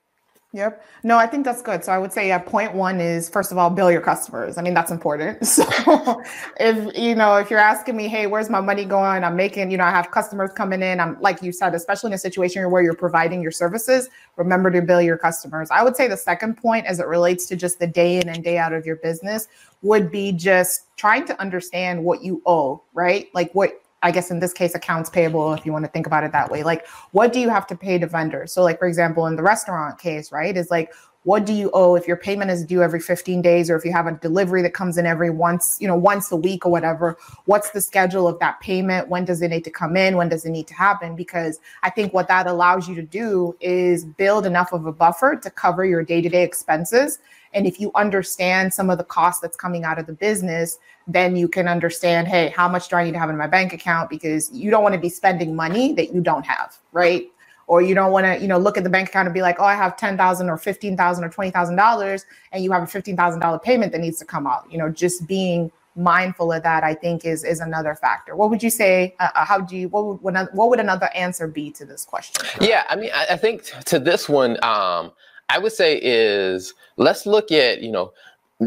Yep. 0.55 0.85
No, 1.01 1.17
I 1.17 1.25
think 1.25 1.45
that's 1.45 1.63
good. 1.63 1.83
So 1.83 1.91
I 1.91 1.97
would 1.97 2.13
say 2.13 2.27
yeah, 2.27 2.37
point 2.37 2.75
one 2.75 3.01
is 3.01 3.27
first 3.27 3.51
of 3.51 3.57
all, 3.57 3.71
bill 3.71 3.91
your 3.91 4.01
customers. 4.01 4.55
I 4.55 4.61
mean, 4.61 4.73
that's 4.75 4.91
important. 4.91 5.39
So 5.53 6.21
if 6.59 6.97
you 6.97 7.15
know, 7.15 7.37
if 7.37 7.49
you're 7.49 7.59
asking 7.59 7.95
me, 7.95 8.07
hey, 8.07 8.27
where's 8.27 8.49
my 8.49 8.61
money 8.61 8.85
going? 8.85 9.23
I'm 9.23 9.35
making, 9.35 9.71
you 9.71 9.77
know, 9.77 9.83
I 9.83 9.91
have 9.91 10.11
customers 10.11 10.51
coming 10.53 10.81
in. 10.81 10.99
I'm 10.99 11.19
like 11.19 11.41
you 11.41 11.51
said, 11.51 11.73
especially 11.73 12.09
in 12.09 12.13
a 12.13 12.17
situation 12.17 12.69
where 12.69 12.83
you're 12.83 12.95
providing 12.95 13.41
your 13.41 13.51
services, 13.51 14.09
remember 14.35 14.69
to 14.71 14.81
bill 14.81 15.01
your 15.01 15.17
customers. 15.17 15.69
I 15.71 15.83
would 15.83 15.95
say 15.95 16.07
the 16.07 16.17
second 16.17 16.57
point 16.57 16.85
as 16.85 16.99
it 16.99 17.07
relates 17.07 17.45
to 17.47 17.55
just 17.55 17.79
the 17.79 17.87
day 17.87 18.19
in 18.19 18.29
and 18.29 18.43
day 18.43 18.57
out 18.57 18.73
of 18.73 18.85
your 18.85 18.97
business 18.97 19.47
would 19.81 20.11
be 20.11 20.31
just 20.31 20.87
trying 20.97 21.25
to 21.25 21.39
understand 21.41 22.03
what 22.03 22.23
you 22.23 22.41
owe, 22.45 22.81
right? 22.93 23.29
Like 23.33 23.53
what 23.53 23.82
I 24.03 24.11
guess 24.11 24.29
in 24.29 24.39
this 24.39 24.53
case, 24.53 24.75
accounts 24.75 25.09
payable, 25.09 25.53
if 25.53 25.65
you 25.65 25.71
want 25.71 25.85
to 25.85 25.91
think 25.91 26.05
about 26.05 26.23
it 26.23 26.31
that 26.33 26.51
way. 26.51 26.61
Like, 26.61 26.85
what 27.11 27.33
do 27.33 27.39
you 27.39 27.49
have 27.49 27.65
to 27.67 27.75
pay 27.75 27.97
to 27.97 28.05
vendors? 28.05 28.51
So, 28.51 28.61
like, 28.61 28.77
for 28.77 28.87
example, 28.87 29.25
in 29.27 29.37
the 29.37 29.43
restaurant 29.43 29.97
case, 29.97 30.31
right, 30.31 30.55
is 30.55 30.69
like, 30.69 30.93
what 31.23 31.45
do 31.45 31.53
you 31.53 31.71
owe 31.73 31.95
if 31.95 32.07
your 32.07 32.17
payment 32.17 32.51
is 32.51 32.65
due 32.65 32.81
every 32.81 32.99
15 32.99 33.41
days 33.41 33.69
or 33.69 33.75
if 33.75 33.85
you 33.85 33.91
have 33.91 34.07
a 34.07 34.13
delivery 34.13 34.61
that 34.61 34.73
comes 34.73 34.97
in 34.97 35.05
every 35.05 35.29
once 35.29 35.77
you 35.79 35.87
know 35.87 35.95
once 35.95 36.31
a 36.31 36.35
week 36.35 36.65
or 36.65 36.71
whatever? 36.71 37.17
What's 37.45 37.71
the 37.71 37.81
schedule 37.81 38.27
of 38.27 38.39
that 38.39 38.59
payment? 38.59 39.07
When 39.07 39.25
does 39.25 39.41
it 39.41 39.49
need 39.49 39.63
to 39.63 39.71
come 39.71 39.95
in? 39.95 40.17
When 40.17 40.29
does 40.29 40.45
it 40.45 40.49
need 40.49 40.67
to 40.67 40.73
happen? 40.73 41.15
Because 41.15 41.59
i 41.81 41.89
think 41.89 42.13
what 42.13 42.27
that 42.27 42.47
allows 42.47 42.87
you 42.87 42.95
to 42.95 43.01
do 43.01 43.55
is 43.59 44.05
build 44.05 44.45
enough 44.45 44.73
of 44.73 44.85
a 44.85 44.91
buffer 44.91 45.35
to 45.35 45.49
cover 45.49 45.85
your 45.85 46.03
day-to-day 46.03 46.43
expenses. 46.43 47.19
And 47.53 47.67
if 47.67 47.79
you 47.79 47.91
understand 47.95 48.73
some 48.73 48.89
of 48.89 48.97
the 48.97 49.03
cost 49.03 49.41
that's 49.41 49.55
coming 49.55 49.83
out 49.83 49.99
of 49.99 50.07
the 50.07 50.13
business, 50.13 50.79
then 51.07 51.35
you 51.35 51.47
can 51.47 51.67
understand, 51.67 52.27
hey, 52.27 52.49
how 52.49 52.67
much 52.67 52.89
do 52.89 52.95
I 52.95 53.03
need 53.03 53.11
to 53.11 53.19
have 53.19 53.29
in 53.29 53.37
my 53.37 53.47
bank 53.47 53.73
account? 53.73 54.09
Because 54.09 54.51
you 54.51 54.71
don't 54.71 54.83
want 54.83 54.95
to 54.95 55.01
be 55.01 55.09
spending 55.09 55.55
money 55.55 55.93
that 55.93 56.13
you 56.13 56.21
don't 56.21 56.45
have, 56.45 56.77
right? 56.91 57.27
Or 57.67 57.81
you 57.81 57.95
don't 57.95 58.11
want 58.11 58.25
to, 58.25 58.37
you 58.39 58.47
know, 58.47 58.57
look 58.57 58.77
at 58.77 58.83
the 58.83 58.89
bank 58.89 59.09
account 59.09 59.27
and 59.27 59.33
be 59.33 59.41
like, 59.41 59.57
oh, 59.59 59.63
I 59.63 59.75
have 59.75 59.95
ten 59.97 60.17
thousand 60.17 60.49
or 60.49 60.57
fifteen 60.57 60.97
thousand 60.97 61.23
or 61.23 61.29
twenty 61.29 61.51
thousand 61.51 61.77
dollars, 61.77 62.25
and 62.51 62.63
you 62.63 62.71
have 62.71 62.83
a 62.83 62.87
fifteen 62.87 63.15
thousand 63.15 63.39
dollar 63.39 63.59
payment 63.59 63.91
that 63.93 64.01
needs 64.01 64.19
to 64.19 64.25
come 64.25 64.45
out. 64.45 64.69
You 64.71 64.77
know, 64.77 64.89
just 64.89 65.27
being 65.27 65.71
mindful 65.95 66.51
of 66.51 66.63
that, 66.63 66.83
I 66.83 66.93
think, 66.93 67.23
is 67.23 67.43
is 67.43 67.59
another 67.61 67.95
factor. 67.95 68.35
What 68.35 68.49
would 68.49 68.61
you 68.61 68.69
say? 68.69 69.15
Uh, 69.19 69.29
uh 69.35 69.45
how 69.45 69.59
do 69.59 69.77
you? 69.77 69.87
What 69.89 70.21
would 70.23 70.35
what 70.51 70.69
would 70.69 70.79
another 70.79 71.09
answer 71.15 71.47
be 71.47 71.71
to 71.71 71.85
this 71.85 72.03
question? 72.03 72.45
Yeah, 72.59 72.83
I 72.89 72.95
mean, 72.95 73.11
I, 73.13 73.27
I 73.31 73.37
think 73.37 73.63
to 73.85 73.99
this 73.99 74.27
one, 74.27 74.61
um, 74.63 75.11
I 75.49 75.59
would 75.59 75.71
say 75.71 75.99
is 76.01 76.73
let's 76.97 77.25
look 77.25 77.51
at, 77.51 77.81
you 77.81 77.91
know, 77.91 78.11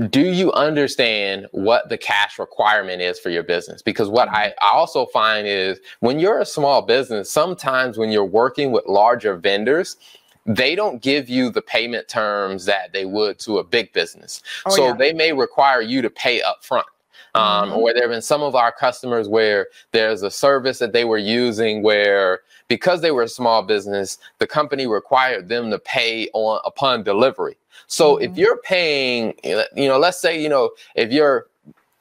do 0.09 0.21
you 0.21 0.53
understand 0.53 1.47
what 1.53 1.89
the 1.89 1.99
cash 1.99 2.39
requirement 2.39 3.03
is 3.03 3.19
for 3.19 3.31
your 3.31 3.43
business? 3.43 3.83
Because 3.83 4.09
what 4.09 4.29
mm-hmm. 4.29 4.37
I, 4.37 4.55
I 4.61 4.71
also 4.73 5.07
find 5.07 5.47
is 5.47 5.79
when 6.01 6.19
you're 6.19 6.41
a 6.41 6.47
small 6.47 6.83
business, 6.83 7.31
sometimes 7.31 7.99
when 7.99 8.11
you're 8.11 8.25
working 8.25 8.73
with 8.73 8.87
larger 8.87 9.37
vendors, 9.37 9.97
they 10.47 10.75
don't 10.75 11.03
give 11.03 11.29
you 11.29 11.51
the 11.51 11.63
payment 11.63 12.09
terms 12.09 12.65
that 12.67 12.93
they 12.93 13.05
would 13.05 13.39
to 13.41 13.59
a 13.59 13.65
big 13.65 13.93
business. 13.93 14.43
Oh, 14.67 14.71
so 14.71 14.87
yeah. 14.89 14.93
they 14.95 15.13
may 15.13 15.33
require 15.33 15.81
you 15.81 16.03
to 16.03 16.11
pay 16.11 16.41
up 16.43 16.65
front. 16.65 16.87
Um, 17.35 17.71
mm-hmm. 17.71 17.79
Or 17.79 17.93
there 17.93 18.03
have 18.03 18.11
been 18.11 18.23
some 18.23 18.43
of 18.43 18.55
our 18.55 18.73
customers 18.73 19.29
where 19.29 19.69
there's 19.93 20.23
a 20.23 20.31
service 20.31 20.79
that 20.79 20.93
they 20.93 21.05
were 21.05 21.19
using 21.19 21.83
where 21.83 22.41
because 22.69 23.01
they 23.01 23.11
were 23.11 23.23
a 23.23 23.29
small 23.29 23.63
business, 23.63 24.19
the 24.39 24.47
company 24.47 24.87
required 24.87 25.49
them 25.49 25.71
to 25.71 25.79
pay 25.79 26.29
on 26.33 26.61
upon 26.65 27.03
delivery. 27.03 27.57
So 27.87 28.17
mm-hmm. 28.17 28.25
if 28.25 28.39
you're 28.39 28.59
paying, 28.59 29.35
you 29.45 29.89
know, 29.89 29.99
let's 29.99 30.21
say, 30.21 30.41
you 30.41 30.49
know, 30.49 30.71
if 30.95 31.13
you're 31.13 31.47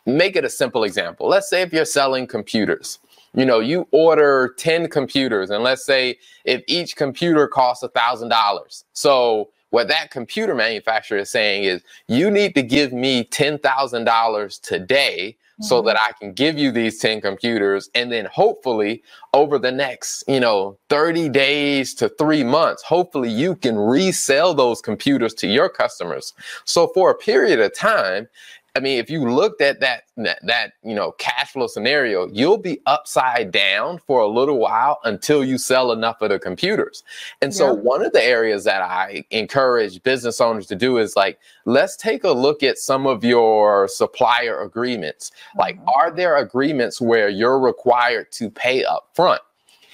make 0.06 0.36
it 0.36 0.46
a 0.46 0.50
simple 0.50 0.84
example. 0.84 1.28
Let's 1.28 1.50
say 1.50 1.62
if 1.62 1.74
you're 1.74 1.86
selling 1.86 2.28
computers, 2.28 3.00
you 3.34 3.46
know, 3.46 3.60
you 3.60 3.88
order 3.92 4.54
10 4.58 4.90
computers, 4.90 5.50
and 5.50 5.64
let's 5.64 5.86
say 5.86 6.18
if 6.46 6.64
each 6.68 6.96
computer 6.96 7.48
costs 7.48 7.84
a 7.84 7.90
thousand 7.90 8.30
dollars. 8.30 8.86
So 8.94 9.50
what 9.76 9.90
that 9.90 10.10
computer 10.10 10.56
manufacturer 10.56 11.18
is 11.18 11.30
saying 11.30 11.66
is 11.66 11.84
you 12.08 12.32
need 12.32 12.56
to 12.56 12.64
give 12.64 12.94
me 12.94 13.26
$10,000 13.26 14.62
today 14.62 15.36
so 15.60 15.80
mm-hmm. 15.80 15.88
that 15.88 16.00
I 16.00 16.14
can 16.14 16.32
give 16.32 16.58
you 16.58 16.72
these 16.72 16.98
10 17.00 17.20
computers. 17.20 17.90
And 17.94 18.10
then 18.10 18.24
hopefully 18.24 19.04
over 19.34 19.60
the 19.60 19.74
next, 19.74 20.24
you 20.30 20.40
know, 20.40 20.78
30 20.88 21.28
days 21.28 21.94
to 21.96 22.08
three 22.08 22.42
months, 22.42 22.84
hopefully 22.84 23.30
you 23.30 23.54
can 23.54 23.78
resell 23.78 24.54
those 24.54 24.80
computers 24.80 25.34
to 25.34 25.48
your 25.48 25.68
customers. 25.68 26.32
So 26.64 26.88
for 26.94 27.12
a 27.12 27.16
period 27.16 27.60
of 27.60 27.76
time, 27.76 28.30
I 28.76 28.82
mean, 28.82 29.00
if 29.00 29.10
you 29.10 29.30
looked 29.32 29.62
at 29.62 29.80
that, 29.80 30.04
that, 30.18 30.40
that 30.44 30.74
you 30.84 30.94
know 30.94 31.14
cash 31.14 31.52
flow 31.54 31.68
scenario, 31.68 32.28
you'll 32.28 32.58
be 32.58 32.82
upside 32.86 33.52
down 33.52 34.00
for 34.06 34.20
a 34.20 34.28
little 34.28 34.58
while 34.58 35.00
until 35.06 35.46
you 35.46 35.58
sell 35.58 35.92
enough 35.94 36.22
of 36.22 36.30
the 36.30 36.40
computers. 36.40 37.04
And 37.42 37.54
so, 37.54 37.68
yeah. 37.68 37.82
one 37.82 38.04
of 38.04 38.12
the 38.12 38.24
areas 38.24 38.66
that 38.66 38.82
I 38.82 39.24
encourage 39.32 40.04
business 40.04 40.42
owners 40.42 40.68
to 40.68 40.76
do 40.76 40.98
is 40.98 41.16
like, 41.16 41.40
let's 41.66 41.96
take 41.96 42.26
a 42.26 42.32
look 42.32 42.64
at 42.64 42.78
some 42.78 43.08
of 43.08 43.24
your 43.24 43.88
supplier 43.88 44.62
agreements. 44.62 45.32
Mm-hmm. 45.32 45.60
Like, 45.60 45.80
are 45.96 46.12
there 46.12 46.36
agreements 46.38 47.00
where 47.00 47.30
you're 47.30 47.60
required 47.60 48.32
to 48.34 48.50
pay 48.50 48.84
up 48.84 49.10
front? 49.14 49.42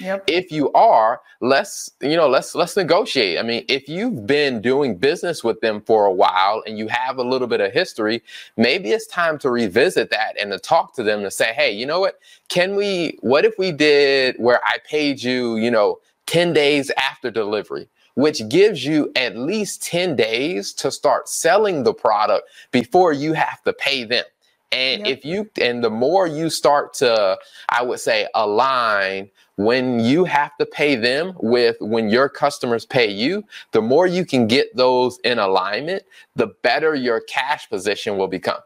Yep. 0.02 0.24
If 0.28 0.52
you 0.52 0.72
are, 0.74 1.22
let's 1.40 1.90
you 2.02 2.16
know 2.16 2.28
let's 2.28 2.56
let's 2.56 2.76
negotiate. 2.76 3.40
I 3.40 3.44
mean, 3.44 3.66
if 3.68 3.88
you've 3.88 4.26
been 4.26 4.62
doing 4.62 4.98
business 4.98 5.44
with 5.44 5.62
them 5.62 5.82
for 5.82 6.06
a 6.06 6.12
while 6.12 6.64
and 6.66 6.78
you 6.78 6.88
have 6.88 7.18
a 7.18 7.24
little 7.24 7.48
bit 7.48 7.62
of 7.62 7.72
history, 7.72 8.22
maybe 8.58 8.92
it's 8.92 9.08
time 9.08 9.38
to 9.40 9.50
revisit 9.50 10.10
that 10.10 10.36
and 10.40 10.52
to 10.52 10.60
talk 10.60 10.96
to 10.96 11.04
them 11.04 11.22
to 11.22 11.32
say, 11.32 11.54
hey, 11.54 11.72
you 11.72 11.86
know 11.86 12.00
what? 12.00 12.20
Can 12.50 12.76
we? 12.76 13.18
What 13.22 13.46
if 13.46 13.54
we 13.58 13.72
did 13.72 14.36
where 14.38 14.60
I 14.66 14.78
paid 14.86 15.22
you, 15.22 15.58
you 15.58 15.72
know, 15.72 16.00
ten 16.26 16.54
days 16.54 16.92
after 16.98 17.32
delivery? 17.32 17.88
which 18.16 18.48
gives 18.50 18.86
you 18.86 19.12
at 19.16 19.38
least 19.38 19.84
10 19.84 20.18
days 20.18 20.74
to 20.74 20.92
start 20.92 21.30
selling 21.30 21.84
the 21.84 21.94
product 21.94 22.50
before 22.72 23.14
you 23.14 23.32
have 23.32 23.64
to 23.64 23.72
pay 23.72 24.04
them. 24.04 24.26
And 24.72 25.06
yep. 25.06 25.18
if 25.18 25.26
you, 25.26 25.50
and 25.60 25.84
the 25.84 25.90
more 25.90 26.28
you 26.28 26.50
start 26.50 26.94
to, 26.96 27.38
I 27.70 27.82
would 27.82 28.00
say, 28.00 28.28
align 28.34 29.30
when 29.64 30.00
you 30.00 30.26
have 30.26 30.56
to 30.58 30.66
pay 30.66 30.96
them 30.96 31.34
with 31.42 31.78
when 31.80 32.10
your 32.10 32.30
customers 32.30 32.86
pay 32.86 33.10
you, 33.10 33.44
the 33.72 33.82
more 33.82 34.08
you 34.08 34.26
can 34.26 34.48
get 34.48 34.76
those 34.76 35.20
in 35.24 35.40
alignment, 35.40 36.04
the 36.36 36.48
better 36.64 36.96
your 36.96 37.22
cash 37.22 37.70
position 37.70 38.18
will 38.18 38.28
become. 38.28 38.60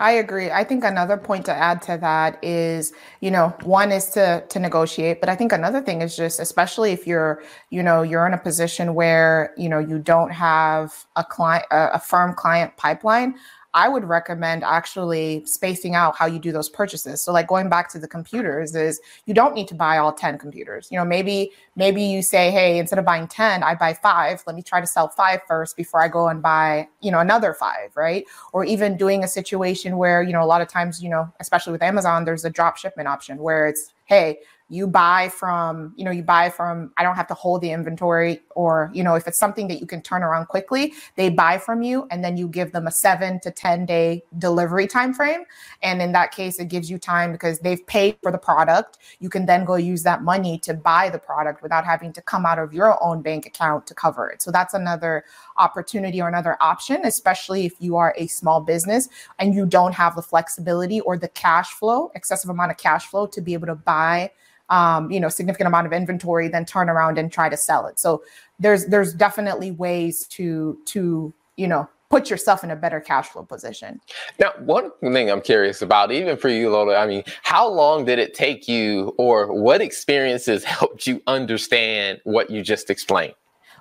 I 0.00 0.12
agree. 0.12 0.50
I 0.50 0.64
think 0.64 0.82
another 0.82 1.16
point 1.16 1.46
to 1.46 1.54
add 1.54 1.80
to 1.82 1.96
that 2.00 2.42
is, 2.42 2.92
you 3.20 3.30
know, 3.30 3.54
one 3.62 3.92
is 3.92 4.10
to 4.10 4.44
to 4.48 4.58
negotiate, 4.58 5.20
but 5.20 5.28
I 5.28 5.36
think 5.36 5.52
another 5.52 5.80
thing 5.80 6.02
is 6.02 6.16
just 6.16 6.40
especially 6.40 6.92
if 6.92 7.06
you're, 7.06 7.42
you 7.70 7.82
know, 7.82 8.02
you're 8.02 8.26
in 8.26 8.34
a 8.34 8.38
position 8.38 8.94
where, 8.94 9.54
you 9.56 9.68
know, 9.68 9.78
you 9.78 9.98
don't 10.00 10.30
have 10.30 11.06
a 11.14 11.22
client 11.22 11.64
a, 11.70 11.90
a 11.94 12.00
firm 12.00 12.34
client 12.34 12.76
pipeline, 12.76 13.36
I 13.74 13.88
would 13.88 14.04
recommend 14.04 14.62
actually 14.62 15.44
spacing 15.46 15.96
out 15.96 16.16
how 16.16 16.26
you 16.26 16.38
do 16.38 16.52
those 16.52 16.68
purchases. 16.68 17.20
So 17.20 17.32
like 17.32 17.48
going 17.48 17.68
back 17.68 17.88
to 17.90 17.98
the 17.98 18.06
computers 18.06 18.74
is 18.76 19.00
you 19.26 19.34
don't 19.34 19.52
need 19.52 19.66
to 19.68 19.74
buy 19.74 19.98
all 19.98 20.12
10 20.12 20.38
computers. 20.38 20.88
You 20.92 20.98
know, 20.98 21.04
maybe 21.04 21.50
maybe 21.74 22.02
you 22.02 22.22
say, 22.22 22.52
"Hey, 22.52 22.78
instead 22.78 23.00
of 23.00 23.04
buying 23.04 23.26
10, 23.26 23.64
I 23.64 23.74
buy 23.74 23.92
5. 23.92 24.44
Let 24.46 24.54
me 24.54 24.62
try 24.62 24.80
to 24.80 24.86
sell 24.86 25.08
5 25.08 25.40
first 25.48 25.76
before 25.76 26.00
I 26.00 26.06
go 26.06 26.28
and 26.28 26.40
buy, 26.40 26.88
you 27.00 27.10
know, 27.10 27.18
another 27.18 27.52
5, 27.52 27.96
right?" 27.96 28.24
Or 28.52 28.64
even 28.64 28.96
doing 28.96 29.24
a 29.24 29.28
situation 29.28 29.96
where, 29.96 30.22
you 30.22 30.32
know, 30.32 30.42
a 30.42 30.46
lot 30.46 30.62
of 30.62 30.68
times, 30.68 31.02
you 31.02 31.10
know, 31.10 31.28
especially 31.40 31.72
with 31.72 31.82
Amazon, 31.82 32.24
there's 32.24 32.44
a 32.44 32.50
drop 32.50 32.76
shipment 32.76 33.08
option 33.08 33.38
where 33.38 33.66
it's, 33.66 33.92
"Hey, 34.04 34.38
you 34.68 34.86
buy 34.86 35.28
from 35.28 35.92
you 35.96 36.04
know 36.04 36.10
you 36.10 36.22
buy 36.22 36.48
from 36.48 36.90
i 36.96 37.02
don't 37.02 37.16
have 37.16 37.26
to 37.26 37.34
hold 37.34 37.60
the 37.60 37.70
inventory 37.70 38.40
or 38.54 38.90
you 38.94 39.04
know 39.04 39.14
if 39.14 39.26
it's 39.26 39.38
something 39.38 39.68
that 39.68 39.78
you 39.78 39.86
can 39.86 40.00
turn 40.00 40.22
around 40.22 40.46
quickly 40.46 40.94
they 41.16 41.28
buy 41.28 41.58
from 41.58 41.82
you 41.82 42.06
and 42.10 42.24
then 42.24 42.36
you 42.36 42.48
give 42.48 42.72
them 42.72 42.86
a 42.86 42.90
7 42.90 43.40
to 43.40 43.50
10 43.50 43.84
day 43.84 44.22
delivery 44.38 44.86
time 44.86 45.12
frame 45.12 45.44
and 45.82 46.00
in 46.00 46.12
that 46.12 46.32
case 46.32 46.58
it 46.58 46.68
gives 46.68 46.90
you 46.90 46.98
time 46.98 47.32
because 47.32 47.58
they've 47.60 47.86
paid 47.86 48.16
for 48.22 48.32
the 48.32 48.38
product. 48.38 48.98
You 49.20 49.28
can 49.28 49.46
then 49.46 49.64
go 49.64 49.76
use 49.76 50.02
that 50.04 50.22
money 50.22 50.58
to 50.60 50.74
buy 50.74 51.10
the 51.10 51.18
product 51.18 51.62
without 51.62 51.84
having 51.84 52.12
to 52.14 52.22
come 52.22 52.46
out 52.46 52.58
of 52.58 52.72
your 52.72 53.02
own 53.02 53.22
bank 53.22 53.46
account 53.46 53.86
to 53.88 53.94
cover 53.94 54.30
it. 54.30 54.42
So 54.42 54.50
that's 54.50 54.74
another 54.74 55.24
opportunity 55.56 56.20
or 56.20 56.28
another 56.28 56.56
option 56.60 57.04
especially 57.04 57.64
if 57.64 57.74
you 57.78 57.96
are 57.96 58.12
a 58.18 58.26
small 58.26 58.60
business 58.60 59.08
and 59.38 59.54
you 59.54 59.64
don't 59.64 59.92
have 59.92 60.16
the 60.16 60.22
flexibility 60.22 61.00
or 61.02 61.16
the 61.16 61.28
cash 61.28 61.72
flow 61.74 62.10
excessive 62.16 62.50
amount 62.50 62.72
of 62.72 62.76
cash 62.76 63.06
flow 63.06 63.24
to 63.24 63.40
be 63.40 63.54
able 63.54 63.66
to 63.66 63.74
buy 63.76 64.28
um, 64.70 65.10
you 65.10 65.20
know, 65.20 65.28
significant 65.28 65.68
amount 65.68 65.86
of 65.86 65.92
inventory, 65.92 66.48
then 66.48 66.64
turn 66.64 66.88
around 66.88 67.18
and 67.18 67.30
try 67.30 67.48
to 67.48 67.56
sell 67.56 67.86
it. 67.86 67.98
So 67.98 68.22
there's 68.58 68.86
there's 68.86 69.12
definitely 69.12 69.70
ways 69.70 70.26
to 70.28 70.78
to 70.86 71.32
you 71.56 71.68
know 71.68 71.88
put 72.10 72.30
yourself 72.30 72.62
in 72.62 72.70
a 72.70 72.76
better 72.76 73.00
cash 73.00 73.28
flow 73.28 73.42
position. 73.42 74.00
Now, 74.38 74.52
one 74.60 74.92
thing 75.00 75.30
I'm 75.30 75.40
curious 75.40 75.82
about, 75.82 76.12
even 76.12 76.36
for 76.36 76.48
you, 76.48 76.70
Lola, 76.70 76.96
I 76.96 77.06
mean, 77.06 77.24
how 77.42 77.68
long 77.68 78.04
did 78.04 78.20
it 78.20 78.34
take 78.34 78.68
you, 78.68 79.14
or 79.18 79.52
what 79.52 79.80
experiences 79.80 80.62
helped 80.78 81.06
you 81.06 81.20
understand 81.26 82.20
what 82.24 82.50
you 82.50 82.62
just 82.62 82.90
explained? 82.90 83.34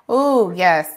Oh, 0.09 0.51
yes. 0.51 0.91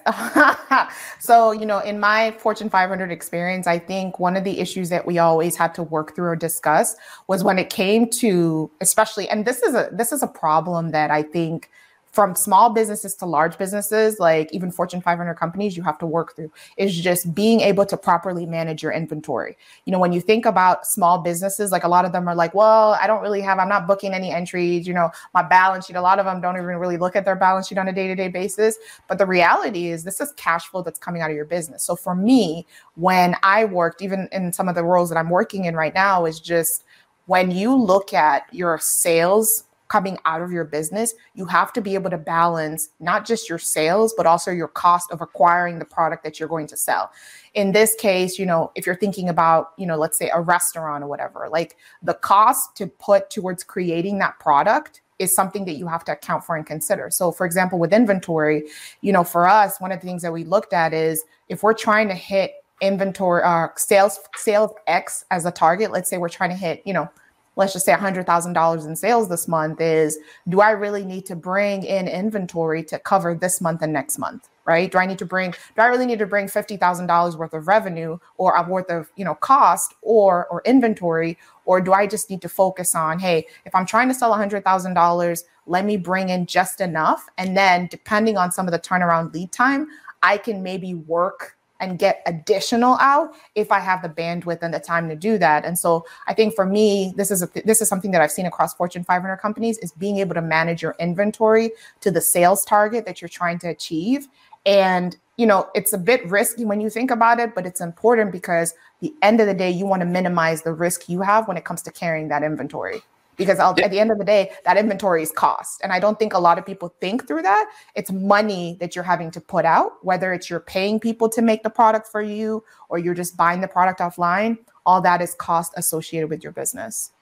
so, 1.21 1.53
you 1.53 1.65
know, 1.65 1.79
in 1.79 2.01
my 2.01 2.33
Fortune 2.33 2.69
500 2.69 3.13
experience, 3.13 3.67
I 3.67 3.79
think 3.79 4.19
one 4.19 4.37
of 4.37 4.43
the 4.43 4.59
issues 4.59 4.89
that 4.89 5.07
we 5.07 5.19
always 5.19 5.57
had 5.57 5.75
to 5.77 5.83
work 5.83 6.17
through 6.17 6.29
or 6.31 6.37
discuss 6.37 6.97
was 7.29 7.45
when 7.45 7.59
it 7.59 7.71
came 7.71 8.09
to 8.11 8.71
especially 8.81 9.29
and 9.29 9.45
this 9.45 9.63
is 9.63 9.75
a 9.75 9.89
this 9.93 10.11
is 10.11 10.23
a 10.23 10.27
problem 10.27 10.91
that 10.91 11.11
I 11.11 11.23
think 11.23 11.71
from 12.17 12.35
small 12.35 12.71
businesses 12.71 13.15
to 13.15 13.27
large 13.27 13.59
businesses, 13.59 14.19
like 14.19 14.51
even 14.51 14.71
Fortune 14.71 15.03
500 15.03 15.35
companies, 15.35 15.77
you 15.77 15.83
have 15.83 15.99
to 15.99 16.07
work 16.07 16.35
through 16.35 16.51
is 16.79 16.99
just 16.99 17.35
being 17.35 17.61
able 17.61 17.85
to 17.85 17.95
properly 17.95 18.47
manage 18.47 18.83
your 18.83 18.91
inventory. 18.91 19.55
You 19.85 19.93
know, 19.93 19.99
when 19.99 20.15
you 20.15 20.23
think 20.23 20.47
about 20.47 20.87
small 20.87 21.19
businesses, 21.19 21.73
like 21.73 21.85
a 21.85 21.89
lot 21.89 22.07
of 22.07 22.13
them 22.13 22.27
are 22.27 22.35
like, 22.35 22.55
well, 22.55 22.97
I 23.03 23.07
don't 23.07 23.21
really 23.21 23.43
have, 23.43 23.59
I'm 23.59 23.69
not 23.69 23.87
booking 23.87 24.15
any 24.15 24.31
entries, 24.31 24.87
you 24.87 24.95
know, 24.95 25.11
my 25.35 25.43
balance 25.43 25.85
sheet. 25.85 25.97
A 25.97 26.01
lot 26.01 26.19
of 26.19 26.25
them 26.25 26.41
don't 26.41 26.57
even 26.57 26.77
really 26.77 26.97
look 26.97 27.17
at 27.17 27.27
their 27.27 27.37
balance 27.37 27.69
sheet 27.69 27.77
on 27.77 27.87
a 27.87 27.93
day 27.93 28.07
to 28.07 28.15
day 28.15 28.29
basis. 28.29 28.79
But 29.09 29.19
the 29.19 29.27
reality 29.27 29.89
is, 29.89 30.03
this 30.03 30.19
is 30.19 30.33
cash 30.39 30.69
flow 30.69 30.81
that's 30.81 30.99
coming 30.99 31.21
out 31.21 31.29
of 31.29 31.37
your 31.37 31.45
business. 31.45 31.83
So 31.83 31.97
for 31.97 32.15
me, 32.15 32.67
when 32.95 33.37
I 33.43 33.67
worked, 33.67 34.01
even 34.01 34.27
in 34.33 34.55
some 34.55 34.71
of 34.71 34.75
the 34.75 34.85
roles 34.85 35.11
that 35.11 35.19
I'm 35.19 35.29
working 35.29 35.67
in 35.67 35.77
right 35.77 35.93
now, 35.93 36.25
is 36.25 36.41
just 36.41 36.83
when 37.27 37.51
you 37.51 37.77
look 37.77 38.15
at 38.15 38.45
your 38.53 38.79
sales 38.79 39.65
coming 39.89 40.19
out 40.25 40.43
of 40.43 40.51
your 40.51 40.65
business, 40.65 41.15
you 41.35 41.45
have 41.47 41.73
to 41.73 41.81
be 41.81 41.95
able 41.95 42.11
to 42.11 42.19
balance 42.19 42.91
not 43.01 43.25
just 43.25 43.49
your 43.49 43.59
sales, 43.59 44.15
but 44.17 44.27
also 44.27 44.51
your 44.51 44.69
cost 44.69 45.11
of 45.11 45.21
acquiring 45.21 45.79
the 45.79 45.85
product 45.85 46.25
that 46.25 46.39
you're 46.39 46.49
going 46.49 46.67
to 46.67 46.77
sell. 46.77 47.11
In 47.55 47.73
this 47.73 47.95
case, 47.95 48.39
you 48.39 48.47
know, 48.47 48.73
if 48.75 48.87
you're 48.87 48.97
thinking 48.97 49.29
about, 49.29 49.73
you 49.79 49.87
know, 49.87 49.97
let's 49.97 50.19
say 50.19 50.31
a 50.33 50.41
restaurant 50.41 51.05
or 51.05 51.07
whatever, 51.07 51.49
like 51.51 51.77
the 52.03 52.15
cost 52.15 52.77
to 52.77 52.87
put 52.87 53.31
towards 53.31 53.65
creating 53.65 54.19
that 54.19 54.39
product 54.41 55.03
is 55.19 55.35
something 55.35 55.65
that 55.65 55.75
you 55.75 55.87
have 55.87 56.05
to 56.05 56.13
account 56.13 56.45
for 56.45 56.57
and 56.57 56.67
consider. 56.67 57.11
So, 57.11 57.33
for 57.33 57.47
example, 57.47 57.79
with 57.79 57.93
inventory, 57.93 58.65
you 59.01 59.13
know, 59.13 59.25
for 59.25 59.49
us, 59.49 59.81
one 59.81 59.93
of 59.93 60.01
the 60.01 60.07
things 60.07 60.23
that 60.23 60.33
we 60.33 60.45
looked 60.45 60.73
at 60.73 60.93
is 60.93 61.25
if 61.49 61.63
we're 61.63 61.75
trying 61.75 62.09
to 62.09 62.15
hit 62.15 62.53
inventory 62.83 63.43
uh, 63.43 63.69
sales 63.77 64.21
sales 64.37 64.73
X 64.87 65.25
as 65.31 65.47
a 65.47 65.51
target, 65.51 65.91
let's 65.91 66.11
say 66.11 66.19
we're 66.19 66.29
trying 66.29 66.51
to 66.51 66.57
hit, 66.57 66.83
you 66.85 66.93
know, 66.93 67.09
let's 67.57 67.73
just 67.73 67.87
say 67.87 67.93
$100,000 67.93 68.87
in 68.87 68.97
sales 68.97 69.29
this 69.29 69.49
month 69.49 69.81
is 69.81 70.19
do 70.49 70.61
I 70.61 70.71
really 70.71 71.05
need 71.05 71.27
to 71.27 71.37
bring 71.37 71.83
in 71.83 72.07
inventory 72.07 72.85
to 72.85 72.99
cover 72.99 73.35
this 73.35 73.61
month 73.61 73.83
and 73.83 73.93
next 73.93 74.19
month? 74.19 74.49
Right? 74.67 74.91
Do 74.91 74.99
I 74.99 75.07
need 75.07 75.19
to 75.21 75.25
bring, 75.25 75.53
do 75.53 75.83
I 75.83 75.87
really 75.87 76.07
need 76.07 76.19
to 76.19 76.27
bring 76.27 76.47
$50,000 76.47 77.37
worth 77.37 77.55
of 77.55 77.69
revenue 77.69 78.19
or 78.37 78.57
uh, 78.57 78.67
worth 78.67 78.91
of, 78.91 79.09
you 79.15 79.25
know, 79.25 79.37
cost 79.37 79.95
or, 80.03 80.47
or 80.49 80.61
inventory? 80.65 81.39
Or 81.67 81.81
do 81.81 81.93
I 81.93 82.07
just 82.07 82.29
need 82.31 82.43
to 82.43 82.49
focus 82.49 82.95
on, 82.95 83.21
hey, 83.21 83.47
if 83.65 83.75
I'm 83.75 83.87
trying 83.87 84.09
to 84.09 84.15
sell 84.15 84.33
$100,000, 84.33 85.45
let 85.67 85.85
me 85.85 85.97
bring 85.97 86.31
in 86.31 86.47
just 86.47 86.81
enough. 86.81 87.27
And 87.39 87.57
then 87.57 87.87
depending 87.87 88.37
on 88.37 88.51
some 88.51 88.67
of 88.67 88.73
the 88.73 88.79
turnaround 88.79 89.33
lead 89.33 89.53
time, 89.53 89.87
I 90.23 90.37
can 90.37 90.63
maybe 90.63 90.95
work 90.95 91.56
and 91.81 91.99
get 91.99 92.23
additional 92.27 92.97
out 93.01 93.35
if 93.55 93.71
I 93.71 93.81
have 93.81 94.03
the 94.03 94.09
bandwidth 94.09 94.63
and 94.63 94.73
the 94.73 94.81
time 94.81 95.09
to 95.09 95.17
do 95.17 95.39
that. 95.39 95.65
And 95.65 95.79
so 95.79 96.07
I 96.27 96.35
think 96.35 96.55
for 96.55 96.65
me, 96.65 97.13
this 97.17 97.31
is 97.31 97.43
a, 97.43 97.49
this 97.65 97.81
is 97.81 97.89
something 97.89 98.11
that 98.13 98.21
I've 98.21 98.33
seen 98.33 98.47
across 98.47 98.75
Fortune 98.75 99.05
500 99.05 99.37
companies 99.37 99.79
is 99.79 99.93
being 99.93 100.19
able 100.19 100.35
to 100.35 100.43
manage 100.43 100.83
your 100.83 100.97
inventory 100.99 101.73
to 102.01 102.11
the 102.11 102.21
sales 102.21 102.65
target 102.65 103.05
that 103.07 103.21
you're 103.21 103.29
trying 103.29 103.59
to 103.61 103.69
achieve 103.69 104.29
And, 104.67 105.17
you 105.37 105.47
know, 105.47 105.71
it's 105.75 105.93
a 105.93 105.99
bit 105.99 106.29
risky 106.29 106.65
when 106.65 106.81
you 106.81 106.91
think 106.91 107.11
about 107.11 107.39
it, 107.39 107.55
but 107.55 107.65
it's 107.67 107.81
important 107.81 108.33
because 108.33 108.75
the 109.01 109.15
end 109.23 109.41
of 109.41 109.47
the 109.47 109.55
day, 109.55 109.71
you 109.71 109.87
want 109.87 110.01
to 110.01 110.07
minimize 110.07 110.63
the 110.63 110.73
risk 110.73 111.09
you 111.09 111.23
have 111.23 111.47
when 111.47 111.57
it 111.57 111.65
comes 111.65 111.83
to 111.83 111.93
carrying 111.93 112.29
that 112.29 112.43
inventory. 112.43 113.03
Because 113.37 113.59
yeah. 113.59 113.85
at 113.85 113.91
the 113.91 114.01
end 114.01 114.11
of 114.11 114.19
the 114.19 114.25
day, 114.25 114.51
that 114.65 114.77
inventory 114.77 115.23
is 115.23 115.31
cost. 115.31 115.81
And 115.83 115.93
I 115.93 116.01
don't 116.01 116.19
think 116.19 116.33
a 116.33 116.39
lot 116.39 116.59
of 116.59 116.65
people 116.65 116.95
think 117.01 117.27
through 117.27 117.43
that. 117.43 117.71
It's 117.95 118.11
money 118.11 118.77
that 118.81 118.95
you're 118.95 119.05
having 119.05 119.31
to 119.33 119.41
put 119.41 119.65
out, 119.65 119.93
whether 120.03 120.33
it's 120.33 120.49
you're 120.49 120.61
paying 120.61 120.99
people 121.01 121.29
to 121.31 121.43
make 121.43 121.63
the 121.63 121.71
product 121.71 122.09
for 122.09 122.23
you 122.23 122.65
or 122.89 122.99
you're 122.99 123.15
just 123.15 123.37
buying 123.37 123.61
the 123.61 123.69
product 123.69 124.01
offline, 124.01 124.59
all 124.87 125.01
that 125.03 125.21
is 125.21 125.35
cost 125.35 125.73
associated 125.77 126.31
with 126.31 126.43
your 126.43 126.53
business. 126.53 127.13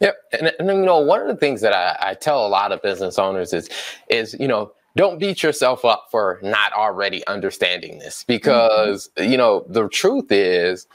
Yep. 0.00 0.16
And, 0.32 0.52
and 0.58 0.68
you 0.68 0.84
know, 0.84 1.00
one 1.00 1.20
of 1.20 1.28
the 1.28 1.36
things 1.36 1.60
that 1.62 1.72
I, 1.72 2.10
I 2.10 2.14
tell 2.14 2.46
a 2.46 2.48
lot 2.48 2.72
of 2.72 2.82
business 2.82 3.18
owners 3.18 3.52
is, 3.52 3.68
is, 4.08 4.36
you 4.38 4.48
know, 4.48 4.72
don't 4.96 5.18
beat 5.18 5.42
yourself 5.42 5.84
up 5.84 6.06
for 6.10 6.38
not 6.42 6.72
already 6.72 7.26
understanding 7.26 7.98
this 7.98 8.24
because, 8.24 9.10
mm-hmm. 9.16 9.30
you 9.30 9.36
know, 9.36 9.64
the 9.68 9.88
truth 9.88 10.30
is, 10.30 10.86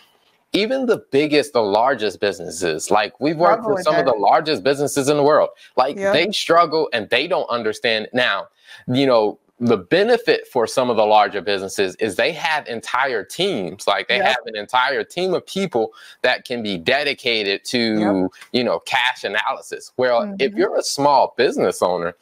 even 0.53 0.85
the 0.85 1.03
biggest, 1.11 1.53
the 1.53 1.61
largest 1.61 2.19
businesses, 2.19 2.89
like 2.89 3.19
we've 3.19 3.37
worked 3.37 3.65
with 3.65 3.83
some 3.83 3.95
of 3.95 4.05
the 4.05 4.15
largest 4.15 4.63
businesses 4.63 5.09
in 5.09 5.17
the 5.17 5.23
world, 5.23 5.49
like 5.75 5.97
yep. 5.97 6.13
they 6.13 6.31
struggle 6.31 6.89
and 6.91 7.09
they 7.09 7.27
don't 7.27 7.49
understand. 7.49 8.07
Now, 8.13 8.47
you 8.87 9.05
know, 9.05 9.39
the 9.59 9.77
benefit 9.77 10.47
for 10.47 10.65
some 10.65 10.89
of 10.89 10.95
the 10.95 11.05
larger 11.05 11.41
businesses 11.41 11.95
is 11.97 12.15
they 12.15 12.31
have 12.31 12.65
entire 12.67 13.23
teams 13.23 13.85
like 13.87 14.07
they 14.07 14.17
yep. 14.17 14.27
have 14.27 14.45
an 14.45 14.55
entire 14.55 15.03
team 15.03 15.33
of 15.33 15.45
people 15.45 15.91
that 16.21 16.45
can 16.45 16.63
be 16.63 16.77
dedicated 16.77 17.65
to 17.65 17.99
yep. 17.99 18.29
you 18.53 18.63
know 18.63 18.79
cash 18.79 19.25
analysis 19.25 19.91
well 19.97 20.21
mm-hmm. 20.21 20.35
if 20.39 20.53
you're 20.53 20.77
a 20.77 20.81
small 20.81 21.33
business 21.35 21.81
owner 21.81 22.15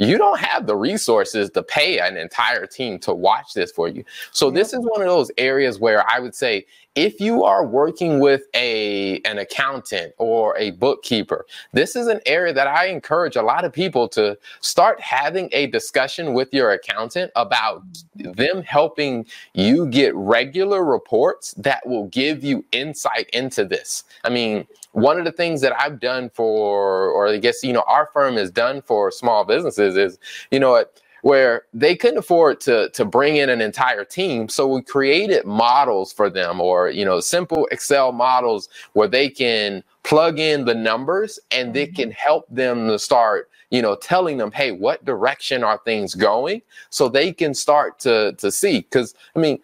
you 0.00 0.16
don't 0.16 0.40
have 0.40 0.66
the 0.66 0.74
resources 0.74 1.50
to 1.50 1.62
pay 1.62 1.98
an 1.98 2.16
entire 2.16 2.66
team 2.66 2.98
to 3.00 3.12
watch 3.12 3.52
this 3.52 3.70
for 3.70 3.86
you. 3.86 4.02
So 4.32 4.50
this 4.50 4.72
is 4.72 4.80
one 4.80 5.02
of 5.02 5.08
those 5.08 5.30
areas 5.36 5.78
where 5.78 6.08
I 6.10 6.20
would 6.20 6.34
say 6.34 6.64
if 6.94 7.20
you 7.20 7.44
are 7.44 7.64
working 7.64 8.18
with 8.18 8.42
a 8.54 9.20
an 9.20 9.38
accountant 9.38 10.12
or 10.18 10.56
a 10.58 10.72
bookkeeper, 10.72 11.46
this 11.72 11.94
is 11.94 12.08
an 12.08 12.20
area 12.26 12.52
that 12.52 12.66
I 12.66 12.86
encourage 12.86 13.36
a 13.36 13.42
lot 13.42 13.64
of 13.64 13.72
people 13.72 14.08
to 14.08 14.36
start 14.60 15.00
having 15.00 15.48
a 15.52 15.68
discussion 15.68 16.34
with 16.34 16.52
your 16.52 16.72
accountant 16.72 17.30
about 17.36 17.82
them 18.16 18.62
helping 18.62 19.26
you 19.54 19.86
get 19.86 20.14
regular 20.16 20.84
reports 20.84 21.54
that 21.54 21.86
will 21.86 22.06
give 22.08 22.42
you 22.42 22.64
insight 22.72 23.30
into 23.32 23.64
this. 23.64 24.04
I 24.24 24.30
mean, 24.30 24.66
one 24.92 25.18
of 25.18 25.24
the 25.24 25.32
things 25.32 25.60
that 25.60 25.80
I've 25.80 26.00
done 26.00 26.30
for, 26.30 27.08
or 27.10 27.28
I 27.28 27.36
guess, 27.36 27.62
you 27.62 27.72
know, 27.72 27.84
our 27.86 28.10
firm 28.12 28.34
has 28.34 28.50
done 28.50 28.82
for 28.82 29.12
small 29.12 29.44
businesses 29.44 29.96
is, 29.96 30.18
you 30.50 30.58
know, 30.58 30.84
where 31.22 31.62
they 31.74 31.96
couldn't 31.96 32.18
afford 32.18 32.60
to 32.60 32.88
to 32.90 33.04
bring 33.04 33.36
in 33.36 33.48
an 33.48 33.60
entire 33.60 34.04
team 34.04 34.48
so 34.48 34.66
we 34.66 34.82
created 34.82 35.44
models 35.44 36.12
for 36.12 36.30
them 36.30 36.60
or 36.60 36.90
you 36.90 37.04
know 37.04 37.20
simple 37.20 37.66
excel 37.70 38.12
models 38.12 38.68
where 38.92 39.08
they 39.08 39.28
can 39.28 39.82
plug 40.02 40.38
in 40.38 40.64
the 40.64 40.74
numbers 40.74 41.38
and 41.50 41.74
they 41.74 41.86
mm-hmm. 41.86 41.96
can 41.96 42.10
help 42.10 42.46
them 42.50 42.88
to 42.88 42.98
start 42.98 43.50
you 43.70 43.82
know 43.82 43.94
telling 43.96 44.36
them 44.36 44.50
hey 44.50 44.72
what 44.72 45.04
direction 45.04 45.62
are 45.62 45.80
things 45.84 46.14
going 46.14 46.60
so 46.90 47.08
they 47.08 47.32
can 47.32 47.54
start 47.54 47.98
to 47.98 48.32
to 48.34 48.50
see 48.50 48.80
because 48.80 49.14
i 49.36 49.38
mean 49.38 49.58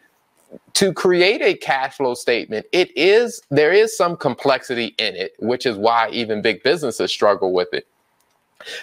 to 0.75 0.93
create 0.93 1.43
a 1.43 1.55
cash 1.55 1.97
flow 1.97 2.15
statement, 2.15 2.67
it 2.73 2.97
is 2.97 3.41
there 3.51 3.73
is 3.73 3.97
some 3.97 4.17
complexity 4.17 4.95
in 4.99 5.15
it, 5.17 5.35
which 5.39 5.67
is 5.67 5.77
why 5.77 6.09
even 6.11 6.43
big 6.43 6.63
businesses 6.63 7.11
struggle 7.11 7.53
with 7.53 7.73
it. 7.73 7.87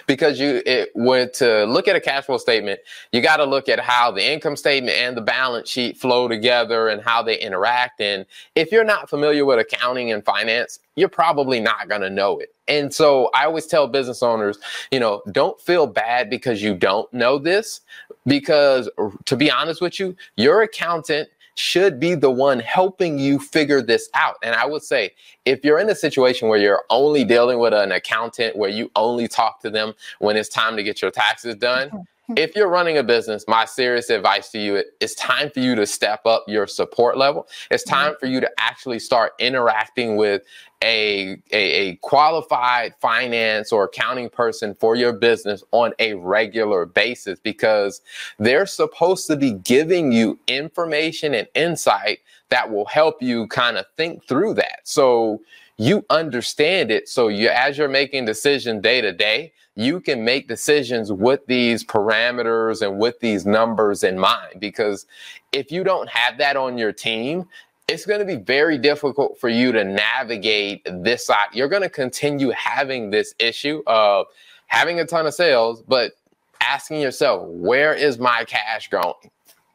Because 0.07 0.39
you 0.39 0.61
it 0.65 0.91
would 0.95 1.33
to 1.35 1.65
look 1.65 1.87
at 1.87 1.95
a 1.95 2.01
cash 2.01 2.25
flow 2.25 2.37
statement, 2.37 2.79
you 3.11 3.21
got 3.21 3.37
to 3.37 3.45
look 3.45 3.69
at 3.69 3.79
how 3.79 4.11
the 4.11 4.23
income 4.23 4.55
statement 4.55 4.97
and 4.97 5.15
the 5.15 5.21
balance 5.21 5.69
sheet 5.69 5.97
flow 5.97 6.27
together 6.27 6.89
and 6.89 7.01
how 7.01 7.21
they 7.21 7.39
interact. 7.39 8.01
And 8.01 8.25
if 8.55 8.71
you're 8.71 8.83
not 8.83 9.09
familiar 9.09 9.45
with 9.45 9.59
accounting 9.59 10.11
and 10.11 10.23
finance, 10.23 10.79
you're 10.95 11.09
probably 11.09 11.59
not 11.59 11.89
going 11.89 12.01
to 12.01 12.09
know 12.09 12.39
it. 12.39 12.53
And 12.67 12.93
so 12.93 13.29
I 13.33 13.45
always 13.45 13.65
tell 13.65 13.87
business 13.87 14.23
owners, 14.23 14.57
you 14.91 14.99
know, 14.99 15.21
don't 15.31 15.59
feel 15.59 15.87
bad 15.87 16.29
because 16.29 16.61
you 16.61 16.75
don't 16.75 17.11
know 17.13 17.37
this. 17.37 17.81
Because 18.25 18.89
to 19.25 19.35
be 19.35 19.51
honest 19.51 19.81
with 19.81 19.99
you, 19.99 20.15
your 20.37 20.61
accountant 20.61 21.27
should 21.55 21.99
be 21.99 22.15
the 22.15 22.31
one 22.31 22.59
helping 22.59 23.19
you 23.19 23.39
figure 23.39 23.81
this 23.81 24.09
out. 24.13 24.35
And 24.43 24.55
I 24.55 24.65
would 24.65 24.83
say, 24.83 25.11
if 25.45 25.63
you're 25.63 25.79
in 25.79 25.89
a 25.89 25.95
situation 25.95 26.47
where 26.47 26.59
you're 26.59 26.83
only 26.89 27.23
dealing 27.23 27.59
with 27.59 27.73
an 27.73 27.91
accountant, 27.91 28.55
where 28.55 28.69
you 28.69 28.91
only 28.95 29.27
talk 29.27 29.61
to 29.61 29.69
them 29.69 29.93
when 30.19 30.37
it's 30.37 30.49
time 30.49 30.75
to 30.77 30.83
get 30.83 31.01
your 31.01 31.11
taxes 31.11 31.55
done, 31.55 31.89
mm-hmm. 31.89 32.01
If 32.37 32.55
you're 32.55 32.69
running 32.69 32.97
a 32.97 33.03
business, 33.03 33.45
my 33.47 33.65
serious 33.65 34.09
advice 34.09 34.49
to 34.49 34.59
you 34.59 34.83
it's 34.99 35.15
time 35.15 35.49
for 35.49 35.59
you 35.59 35.75
to 35.75 35.85
step 35.85 36.25
up 36.25 36.45
your 36.47 36.67
support 36.67 37.17
level. 37.17 37.47
It's 37.71 37.83
mm-hmm. 37.83 37.95
time 37.95 38.15
for 38.19 38.25
you 38.25 38.39
to 38.41 38.51
actually 38.57 38.99
start 38.99 39.33
interacting 39.39 40.15
with 40.15 40.43
a, 40.83 41.37
a, 41.51 41.89
a, 41.91 41.95
qualified 41.97 42.93
finance 42.99 43.71
or 43.71 43.85
accounting 43.85 44.29
person 44.29 44.75
for 44.75 44.97
your 44.97 45.13
business 45.13 45.63
on 45.71 45.93
a 45.99 46.13
regular 46.15 46.85
basis 46.85 47.39
because 47.39 48.01
they're 48.37 48.65
supposed 48.65 49.27
to 49.27 49.37
be 49.37 49.53
giving 49.53 50.11
you 50.11 50.37
information 50.47 51.33
and 51.33 51.47
insight 51.55 52.19
that 52.49 52.69
will 52.69 52.85
help 52.85 53.21
you 53.21 53.47
kind 53.47 53.77
of 53.77 53.85
think 53.95 54.25
through 54.27 54.55
that. 54.55 54.81
So 54.83 55.41
you 55.77 56.05
understand 56.09 56.91
it. 56.91 57.07
So 57.07 57.29
you, 57.29 57.49
as 57.49 57.77
you're 57.77 57.87
making 57.87 58.25
decisions 58.25 58.81
day 58.81 59.01
to 59.01 59.11
day, 59.11 59.53
you 59.75 59.99
can 59.99 60.23
make 60.23 60.47
decisions 60.47 61.11
with 61.11 61.45
these 61.47 61.83
parameters 61.83 62.81
and 62.81 62.99
with 62.99 63.19
these 63.19 63.45
numbers 63.45 64.03
in 64.03 64.17
mind. 64.17 64.59
Because 64.59 65.05
if 65.51 65.71
you 65.71 65.83
don't 65.83 66.09
have 66.09 66.37
that 66.37 66.55
on 66.55 66.77
your 66.77 66.91
team, 66.91 67.45
it's 67.87 68.05
going 68.05 68.19
to 68.19 68.25
be 68.25 68.35
very 68.35 68.77
difficult 68.77 69.39
for 69.39 69.49
you 69.49 69.71
to 69.71 69.83
navigate 69.83 70.81
this 70.85 71.25
side. 71.25 71.47
You're 71.53 71.67
going 71.67 71.81
to 71.81 71.89
continue 71.89 72.51
having 72.51 73.09
this 73.09 73.33
issue 73.39 73.83
of 73.87 74.27
having 74.67 74.99
a 74.99 75.05
ton 75.05 75.25
of 75.25 75.33
sales, 75.33 75.81
but 75.81 76.13
asking 76.61 77.01
yourself, 77.01 77.47
where 77.47 77.93
is 77.93 78.17
my 78.17 78.45
cash 78.45 78.89
going? 78.89 79.13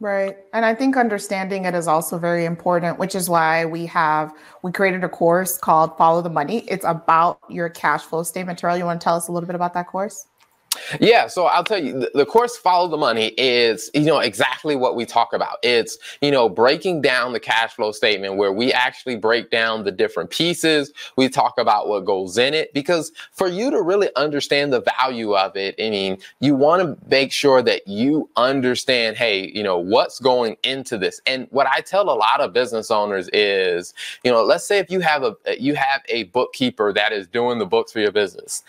Right. 0.00 0.37
And 0.52 0.64
I 0.64 0.74
think 0.76 0.96
understanding 0.96 1.64
it 1.64 1.74
is 1.74 1.88
also 1.88 2.18
very 2.18 2.44
important, 2.44 2.98
which 3.00 3.16
is 3.16 3.28
why 3.28 3.64
we 3.64 3.84
have 3.87 4.32
we 4.62 4.70
created 4.70 5.02
a 5.02 5.08
course 5.08 5.58
called 5.58 5.96
Follow 5.98 6.22
the 6.22 6.30
Money. 6.30 6.58
It's 6.68 6.84
about 6.84 7.40
your 7.48 7.68
cash 7.68 8.02
flow 8.02 8.22
statement. 8.22 8.61
Terrell, 8.61 8.76
you 8.76 8.84
want 8.84 9.00
to 9.00 9.04
tell 9.04 9.16
us 9.16 9.26
a 9.26 9.32
little 9.32 9.48
bit 9.48 9.56
about 9.56 9.74
that 9.74 9.88
course? 9.88 10.26
Yeah, 11.00 11.26
so 11.26 11.46
I'll 11.46 11.64
tell 11.64 11.83
you, 11.83 12.09
the, 12.14 12.26
course 12.26 12.57
Follow 12.57 12.88
the 12.88 12.96
Money 12.96 13.28
is, 13.38 13.90
you 13.94 14.04
know, 14.04 14.18
exactly 14.18 14.76
what 14.76 14.96
we 14.96 15.04
talk 15.07 15.33
about. 15.33 15.59
It's, 15.62 15.98
you 16.20 16.31
know, 16.31 16.48
breaking 16.48 17.00
down 17.02 17.33
the 17.33 17.40
cash 17.40 17.72
flow 17.72 17.92
statement 17.92 18.37
where 18.37 18.52
we 18.52 18.72
actually 18.72 19.16
break 19.16 19.50
down 19.50 19.85
the 19.85 19.90
different 19.90 20.31
pieces. 20.31 20.92
We 21.16 21.28
talk 21.28 21.59
about 21.59 21.88
what 21.88 22.04
goes 22.04 22.38
in 22.38 22.54
it 22.54 22.72
because 22.74 23.12
for 23.33 23.48
you 23.48 23.70
to 23.70 23.83
really 23.83 24.11
understand 24.16 24.72
the 24.72 24.81
value 24.98 25.37
of 25.37 25.57
it, 25.57 25.74
I 25.78 25.90
mean, 25.90 26.18
you 26.40 26.54
want 26.54 26.83
to 26.83 27.09
make 27.09 27.33
sure 27.33 27.62
that 27.62 27.87
you 27.88 28.28
understand, 28.37 29.16
hey, 29.16 29.50
you 29.54 29.62
know, 29.62 29.78
what's 29.78 30.20
going 30.20 30.57
into 30.64 30.98
this. 30.98 31.20
And 31.26 31.46
what 31.50 31.66
I 31.66 31.81
tell 31.81 32.11
a 32.11 32.12
lot 32.12 32.40
of 32.40 32.52
business 32.52 32.90
owners 32.90 33.28
is, 33.33 33.94
you 34.24 34.31
know, 34.31 34.42
let's 34.42 34.66
say 34.66 34.78
if 34.78 34.90
you 34.90 35.00
have 35.00 35.22
a 35.22 35.37
you 35.59 35.74
have 35.74 36.02
a 36.09 36.24
bookkeeper 36.24 36.92
that 36.92 37.12
is 37.12 37.26
doing 37.26 37.59
the 37.59 37.66
books 37.66 37.92
for 37.92 38.00
your 38.00 38.12
business 38.12 38.62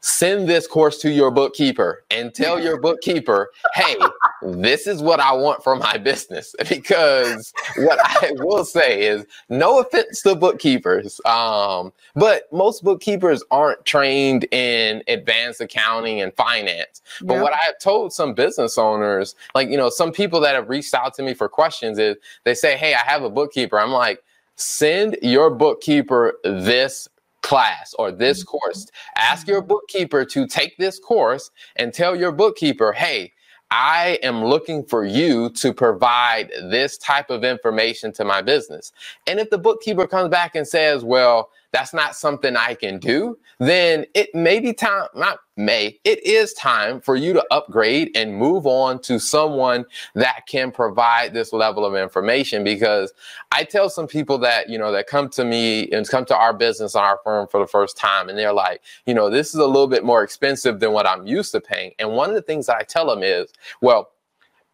send 0.00 0.48
this 0.48 0.66
course 0.66 0.98
to 0.98 1.10
your 1.10 1.30
bookkeeper 1.30 2.04
and 2.10 2.34
tell 2.34 2.60
your 2.60 2.80
bookkeeper, 2.80 3.50
hey, 3.74 3.96
this 4.42 4.86
is 4.86 5.02
what 5.02 5.20
I 5.20 5.32
want 5.32 5.62
for 5.62 5.76
my 5.76 5.96
business. 5.98 6.54
Because 6.70 7.52
what 7.76 7.98
I 8.02 8.30
will 8.36 8.64
say 8.64 9.02
is, 9.02 9.26
no 9.48 9.80
offense 9.80 10.22
to 10.22 10.34
bookkeepers, 10.34 11.20
um, 11.24 11.92
but 12.14 12.50
most 12.52 12.84
bookkeepers 12.84 13.42
aren't 13.50 13.84
trained 13.84 14.44
in 14.52 15.02
advanced 15.08 15.60
accounting 15.60 16.20
and 16.20 16.32
finance. 16.34 17.02
But 17.22 17.34
yeah. 17.34 17.42
what 17.42 17.52
I 17.52 17.58
have 17.58 17.78
told 17.80 18.12
some 18.12 18.34
business 18.34 18.78
owners, 18.78 19.34
like, 19.54 19.68
you 19.68 19.76
know, 19.76 19.90
some 19.90 20.12
people 20.12 20.40
that 20.40 20.54
have 20.54 20.68
reached 20.68 20.94
out 20.94 21.12
to 21.14 21.22
me 21.22 21.34
for 21.34 21.48
questions 21.48 21.98
is 21.98 22.16
they 22.44 22.54
say, 22.54 22.76
hey, 22.76 22.94
I 22.94 22.98
have 23.04 23.24
a 23.24 23.30
bookkeeper. 23.30 23.78
I'm 23.78 23.90
like, 23.90 24.22
send 24.54 25.16
your 25.22 25.50
bookkeeper 25.50 26.34
this 26.44 27.08
class 27.42 27.94
or 27.98 28.12
this 28.12 28.40
mm-hmm. 28.40 28.56
course. 28.58 28.86
Ask 29.16 29.46
your 29.46 29.62
bookkeeper 29.62 30.24
to 30.26 30.46
take 30.46 30.76
this 30.76 30.98
course 30.98 31.50
and 31.76 31.92
tell 31.92 32.16
your 32.16 32.32
bookkeeper, 32.32 32.92
hey, 32.92 33.32
I 33.70 34.18
am 34.22 34.44
looking 34.44 34.84
for 34.84 35.04
you 35.04 35.50
to 35.50 35.72
provide 35.72 36.50
this 36.70 36.98
type 36.98 37.30
of 37.30 37.44
information 37.44 38.12
to 38.14 38.24
my 38.24 38.42
business. 38.42 38.92
And 39.28 39.38
if 39.38 39.48
the 39.50 39.58
bookkeeper 39.58 40.08
comes 40.08 40.28
back 40.28 40.56
and 40.56 40.66
says, 40.66 41.04
well, 41.04 41.50
that's 41.72 41.94
not 41.94 42.16
something 42.16 42.56
I 42.56 42.74
can 42.74 42.98
do, 42.98 43.38
then 43.58 44.06
it 44.14 44.34
may 44.34 44.60
be 44.60 44.72
time, 44.72 45.08
not 45.14 45.38
may, 45.56 45.98
it 46.04 46.24
is 46.26 46.52
time 46.54 47.00
for 47.00 47.16
you 47.16 47.32
to 47.34 47.44
upgrade 47.50 48.10
and 48.16 48.34
move 48.34 48.66
on 48.66 49.00
to 49.02 49.20
someone 49.20 49.84
that 50.14 50.42
can 50.48 50.72
provide 50.72 51.34
this 51.34 51.52
level 51.52 51.84
of 51.84 51.94
information. 51.94 52.64
Because 52.64 53.12
I 53.52 53.64
tell 53.64 53.90
some 53.90 54.06
people 54.06 54.38
that, 54.38 54.68
you 54.68 54.78
know, 54.78 54.90
that 54.92 55.06
come 55.06 55.28
to 55.30 55.44
me 55.44 55.90
and 55.90 56.08
come 56.08 56.24
to 56.26 56.36
our 56.36 56.54
business 56.54 56.96
our 56.96 57.20
firm 57.22 57.46
for 57.48 57.60
the 57.60 57.66
first 57.66 57.96
time, 57.96 58.28
and 58.28 58.38
they're 58.38 58.52
like, 58.52 58.82
you 59.06 59.14
know, 59.14 59.30
this 59.30 59.48
is 59.48 59.56
a 59.56 59.66
little 59.66 59.88
bit 59.88 60.04
more 60.04 60.22
expensive 60.22 60.80
than 60.80 60.92
what 60.92 61.06
I'm 61.06 61.26
used 61.26 61.52
to 61.52 61.60
paying. 61.60 61.92
And 61.98 62.12
one 62.12 62.30
of 62.30 62.34
the 62.34 62.42
things 62.42 62.68
I 62.68 62.82
tell 62.82 63.06
them 63.06 63.22
is, 63.22 63.52
well, 63.80 64.10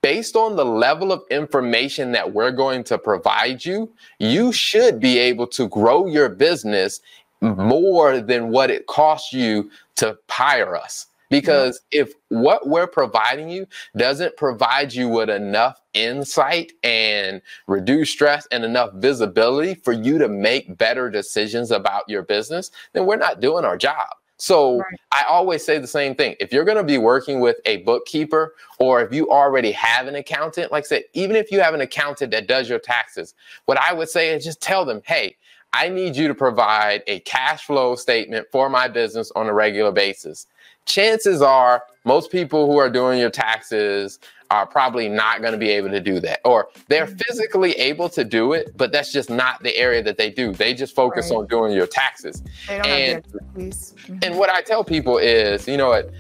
based 0.03 0.37
on 0.37 0.57
the 0.57 0.65
level 0.65 1.13
of 1.13 1.23
information 1.31 2.13
that 2.13 2.33
we're 2.33 2.53
going 2.53 2.85
to 2.85 2.99
provide 2.99 3.65
you, 3.65 3.93
you 4.19 4.53
should 4.53 5.01
be 5.01 5.19
able 5.19 5.47
to 5.49 5.69
grow 5.69 6.07
your 6.07 6.29
business 6.29 7.01
more 7.41 8.21
than 8.21 8.49
what 8.51 8.71
it 8.71 8.87
costs 8.87 9.33
you 9.33 9.71
to 9.97 10.17
hire 10.29 10.77
us. 10.77 11.07
Because 11.29 11.81
if 11.91 12.13
what 12.29 12.69
we're 12.69 12.87
providing 12.87 13.49
you 13.49 13.67
doesn't 13.97 14.37
provide 14.37 14.93
you 14.93 15.09
with 15.09 15.29
enough 15.29 15.81
insight 15.93 16.73
and 16.85 17.43
reduce 17.67 18.11
stress 18.11 18.47
and 18.53 18.65
enough 18.65 18.93
visibility 18.95 19.75
for 19.75 19.93
you 19.93 20.19
to 20.19 20.29
make 20.29 20.79
better 20.79 21.11
decisions 21.11 21.73
about 21.73 22.09
your 22.09 22.23
business, 22.23 22.71
then 22.93 23.07
we're 23.07 23.17
not 23.17 23.41
doing 23.41 23.65
our 23.65 23.77
job. 23.77 24.09
So 24.39 24.79
right. 24.79 25.01
I 25.13 25.25
always 25.29 25.65
say 25.65 25.79
the 25.79 25.87
same 25.87 26.15
thing. 26.15 26.37
If 26.41 26.53
you're 26.53 26.65
going 26.65 26.77
to 26.77 26.85
be 26.85 26.99
working 26.99 27.41
with 27.41 27.57
a 27.65 27.79
bookkeeper 27.79 28.55
or 28.79 29.03
if 29.03 29.13
you 29.13 29.31
already 29.31 29.73
have 29.73 30.07
an 30.07 30.15
accountant, 30.15 30.71
like 30.71 30.85
I 30.85 30.87
said, 30.87 31.05
even 31.15 31.37
if 31.37 31.51
you 31.51 31.61
have 31.61 31.75
an 31.75 31.81
accountant 31.81 32.33
that 32.33 32.47
does 32.47 32.69
your 32.69 32.79
taxes, 32.79 33.35
what 33.65 33.79
I 33.79 33.93
would 33.93 34.11
say 34.11 34.31
is 34.31 34.45
just 34.45 34.61
tell 34.61 34.85
them, 34.85 35.01
hey, 35.07 35.37
I 35.73 35.89
need 35.89 36.17
you 36.17 36.29
to 36.29 36.35
provide 36.35 37.03
a 37.07 37.21
cash 37.21 37.65
flow 37.65 37.97
statement 37.97 38.47
for 38.51 38.69
my 38.69 38.89
business 38.89 39.33
on 39.37 39.47
a 39.47 39.55
regular 39.55 39.93
basis. 39.93 40.47
Chances 40.85 41.43
are 41.43 41.83
most 42.05 42.31
people 42.31 42.67
who 42.67 42.79
are 42.79 42.89
doing 42.89 43.19
your 43.19 43.31
taxes 43.31 44.21
are 44.51 44.67
probably 44.67 45.09
not 45.09 45.41
going 45.41 45.53
to 45.53 45.59
be 45.59 45.71
able 45.71 45.89
to 45.89 46.01
do 46.01 46.21
that 46.21 46.41
or 46.45 46.69
they're 46.89 47.07
mm-hmm. 47.07 47.17
physically 47.17 47.73
able 47.73 48.09
to 48.09 48.25
do 48.25 48.53
it 48.53 48.77
but 48.77 48.93
that's 48.93 49.13
just 49.13 49.31
not 49.31 49.63
the 49.63 49.77
area 49.77 50.03
that 50.03 50.17
they 50.17 50.31
do 50.31 50.53
they 50.53 50.75
just 50.75 50.95
focus 50.95 51.31
right. 51.31 51.39
on 51.39 51.47
doing 51.47 51.73
your 51.73 51.87
taxes 51.87 52.43
and, 52.69 53.25
mm-hmm. 53.25 54.19
and 54.23 54.37
what 54.37 54.51
i 54.51 54.61
tell 54.61 54.85
people 54.85 55.19
is 55.19 55.67
you 55.67 55.77
know 55.77 55.89
what 55.89 56.11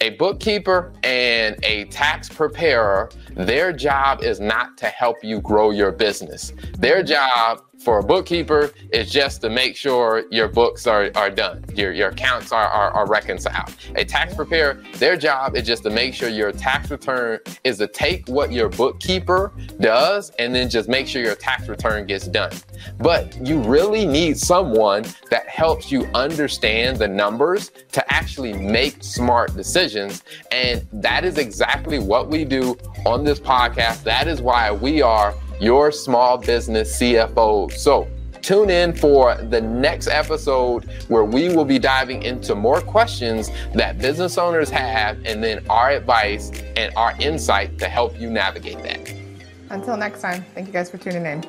a 0.00 0.10
bookkeeper 0.10 0.92
and 1.02 1.56
a 1.64 1.84
tax 1.86 2.28
preparer 2.28 3.10
their 3.34 3.72
job 3.72 4.22
is 4.22 4.40
not 4.40 4.76
to 4.76 4.86
help 4.86 5.16
you 5.22 5.40
grow 5.40 5.70
your 5.70 5.92
business 5.92 6.52
their 6.78 6.98
mm-hmm. 6.98 7.08
job 7.08 7.62
for 7.78 8.00
a 8.00 8.02
bookkeeper 8.02 8.72
is 8.92 9.10
just 9.10 9.40
to 9.40 9.48
make 9.50 9.76
sure 9.76 10.24
your 10.30 10.48
books 10.48 10.86
are, 10.86 11.10
are 11.14 11.30
done, 11.30 11.64
your, 11.74 11.92
your 11.92 12.08
accounts 12.08 12.52
are, 12.52 12.66
are, 12.66 12.90
are 12.90 13.06
reconciled. 13.06 13.74
A 13.94 14.04
tax 14.04 14.34
preparer, 14.34 14.82
their 14.94 15.16
job 15.16 15.56
is 15.56 15.66
just 15.66 15.84
to 15.84 15.90
make 15.90 16.12
sure 16.12 16.28
your 16.28 16.52
tax 16.52 16.90
return 16.90 17.38
is 17.64 17.78
to 17.78 17.86
take 17.86 18.26
what 18.28 18.52
your 18.52 18.68
bookkeeper 18.68 19.52
does 19.80 20.30
and 20.38 20.54
then 20.54 20.68
just 20.68 20.88
make 20.88 21.06
sure 21.06 21.22
your 21.22 21.36
tax 21.36 21.68
return 21.68 22.06
gets 22.06 22.26
done. 22.26 22.52
But 22.98 23.36
you 23.46 23.60
really 23.60 24.06
need 24.06 24.38
someone 24.38 25.04
that 25.30 25.48
helps 25.48 25.92
you 25.92 26.04
understand 26.14 26.96
the 26.96 27.08
numbers 27.08 27.70
to 27.92 28.12
actually 28.12 28.52
make 28.52 29.02
smart 29.02 29.54
decisions. 29.54 30.24
And 30.50 30.86
that 30.92 31.24
is 31.24 31.38
exactly 31.38 31.98
what 31.98 32.28
we 32.28 32.44
do 32.44 32.76
on 33.06 33.24
this 33.24 33.38
podcast. 33.38 34.02
That 34.02 34.26
is 34.26 34.42
why 34.42 34.72
we 34.72 35.00
are 35.00 35.34
your 35.60 35.90
small 35.92 36.38
business 36.38 36.98
CFO. 36.98 37.72
So 37.72 38.08
tune 38.42 38.70
in 38.70 38.94
for 38.94 39.36
the 39.36 39.60
next 39.60 40.08
episode 40.08 40.84
where 41.08 41.24
we 41.24 41.54
will 41.54 41.64
be 41.64 41.78
diving 41.78 42.22
into 42.22 42.54
more 42.54 42.80
questions 42.80 43.50
that 43.74 43.98
business 43.98 44.38
owners 44.38 44.70
have 44.70 45.18
and 45.24 45.42
then 45.42 45.64
our 45.68 45.90
advice 45.90 46.50
and 46.76 46.94
our 46.96 47.14
insight 47.20 47.78
to 47.78 47.88
help 47.88 48.18
you 48.20 48.30
navigate 48.30 48.82
that. 48.82 49.12
Until 49.70 49.96
next 49.96 50.22
time, 50.22 50.44
thank 50.54 50.66
you 50.66 50.72
guys 50.72 50.90
for 50.90 50.98
tuning 50.98 51.26
in. 51.26 51.44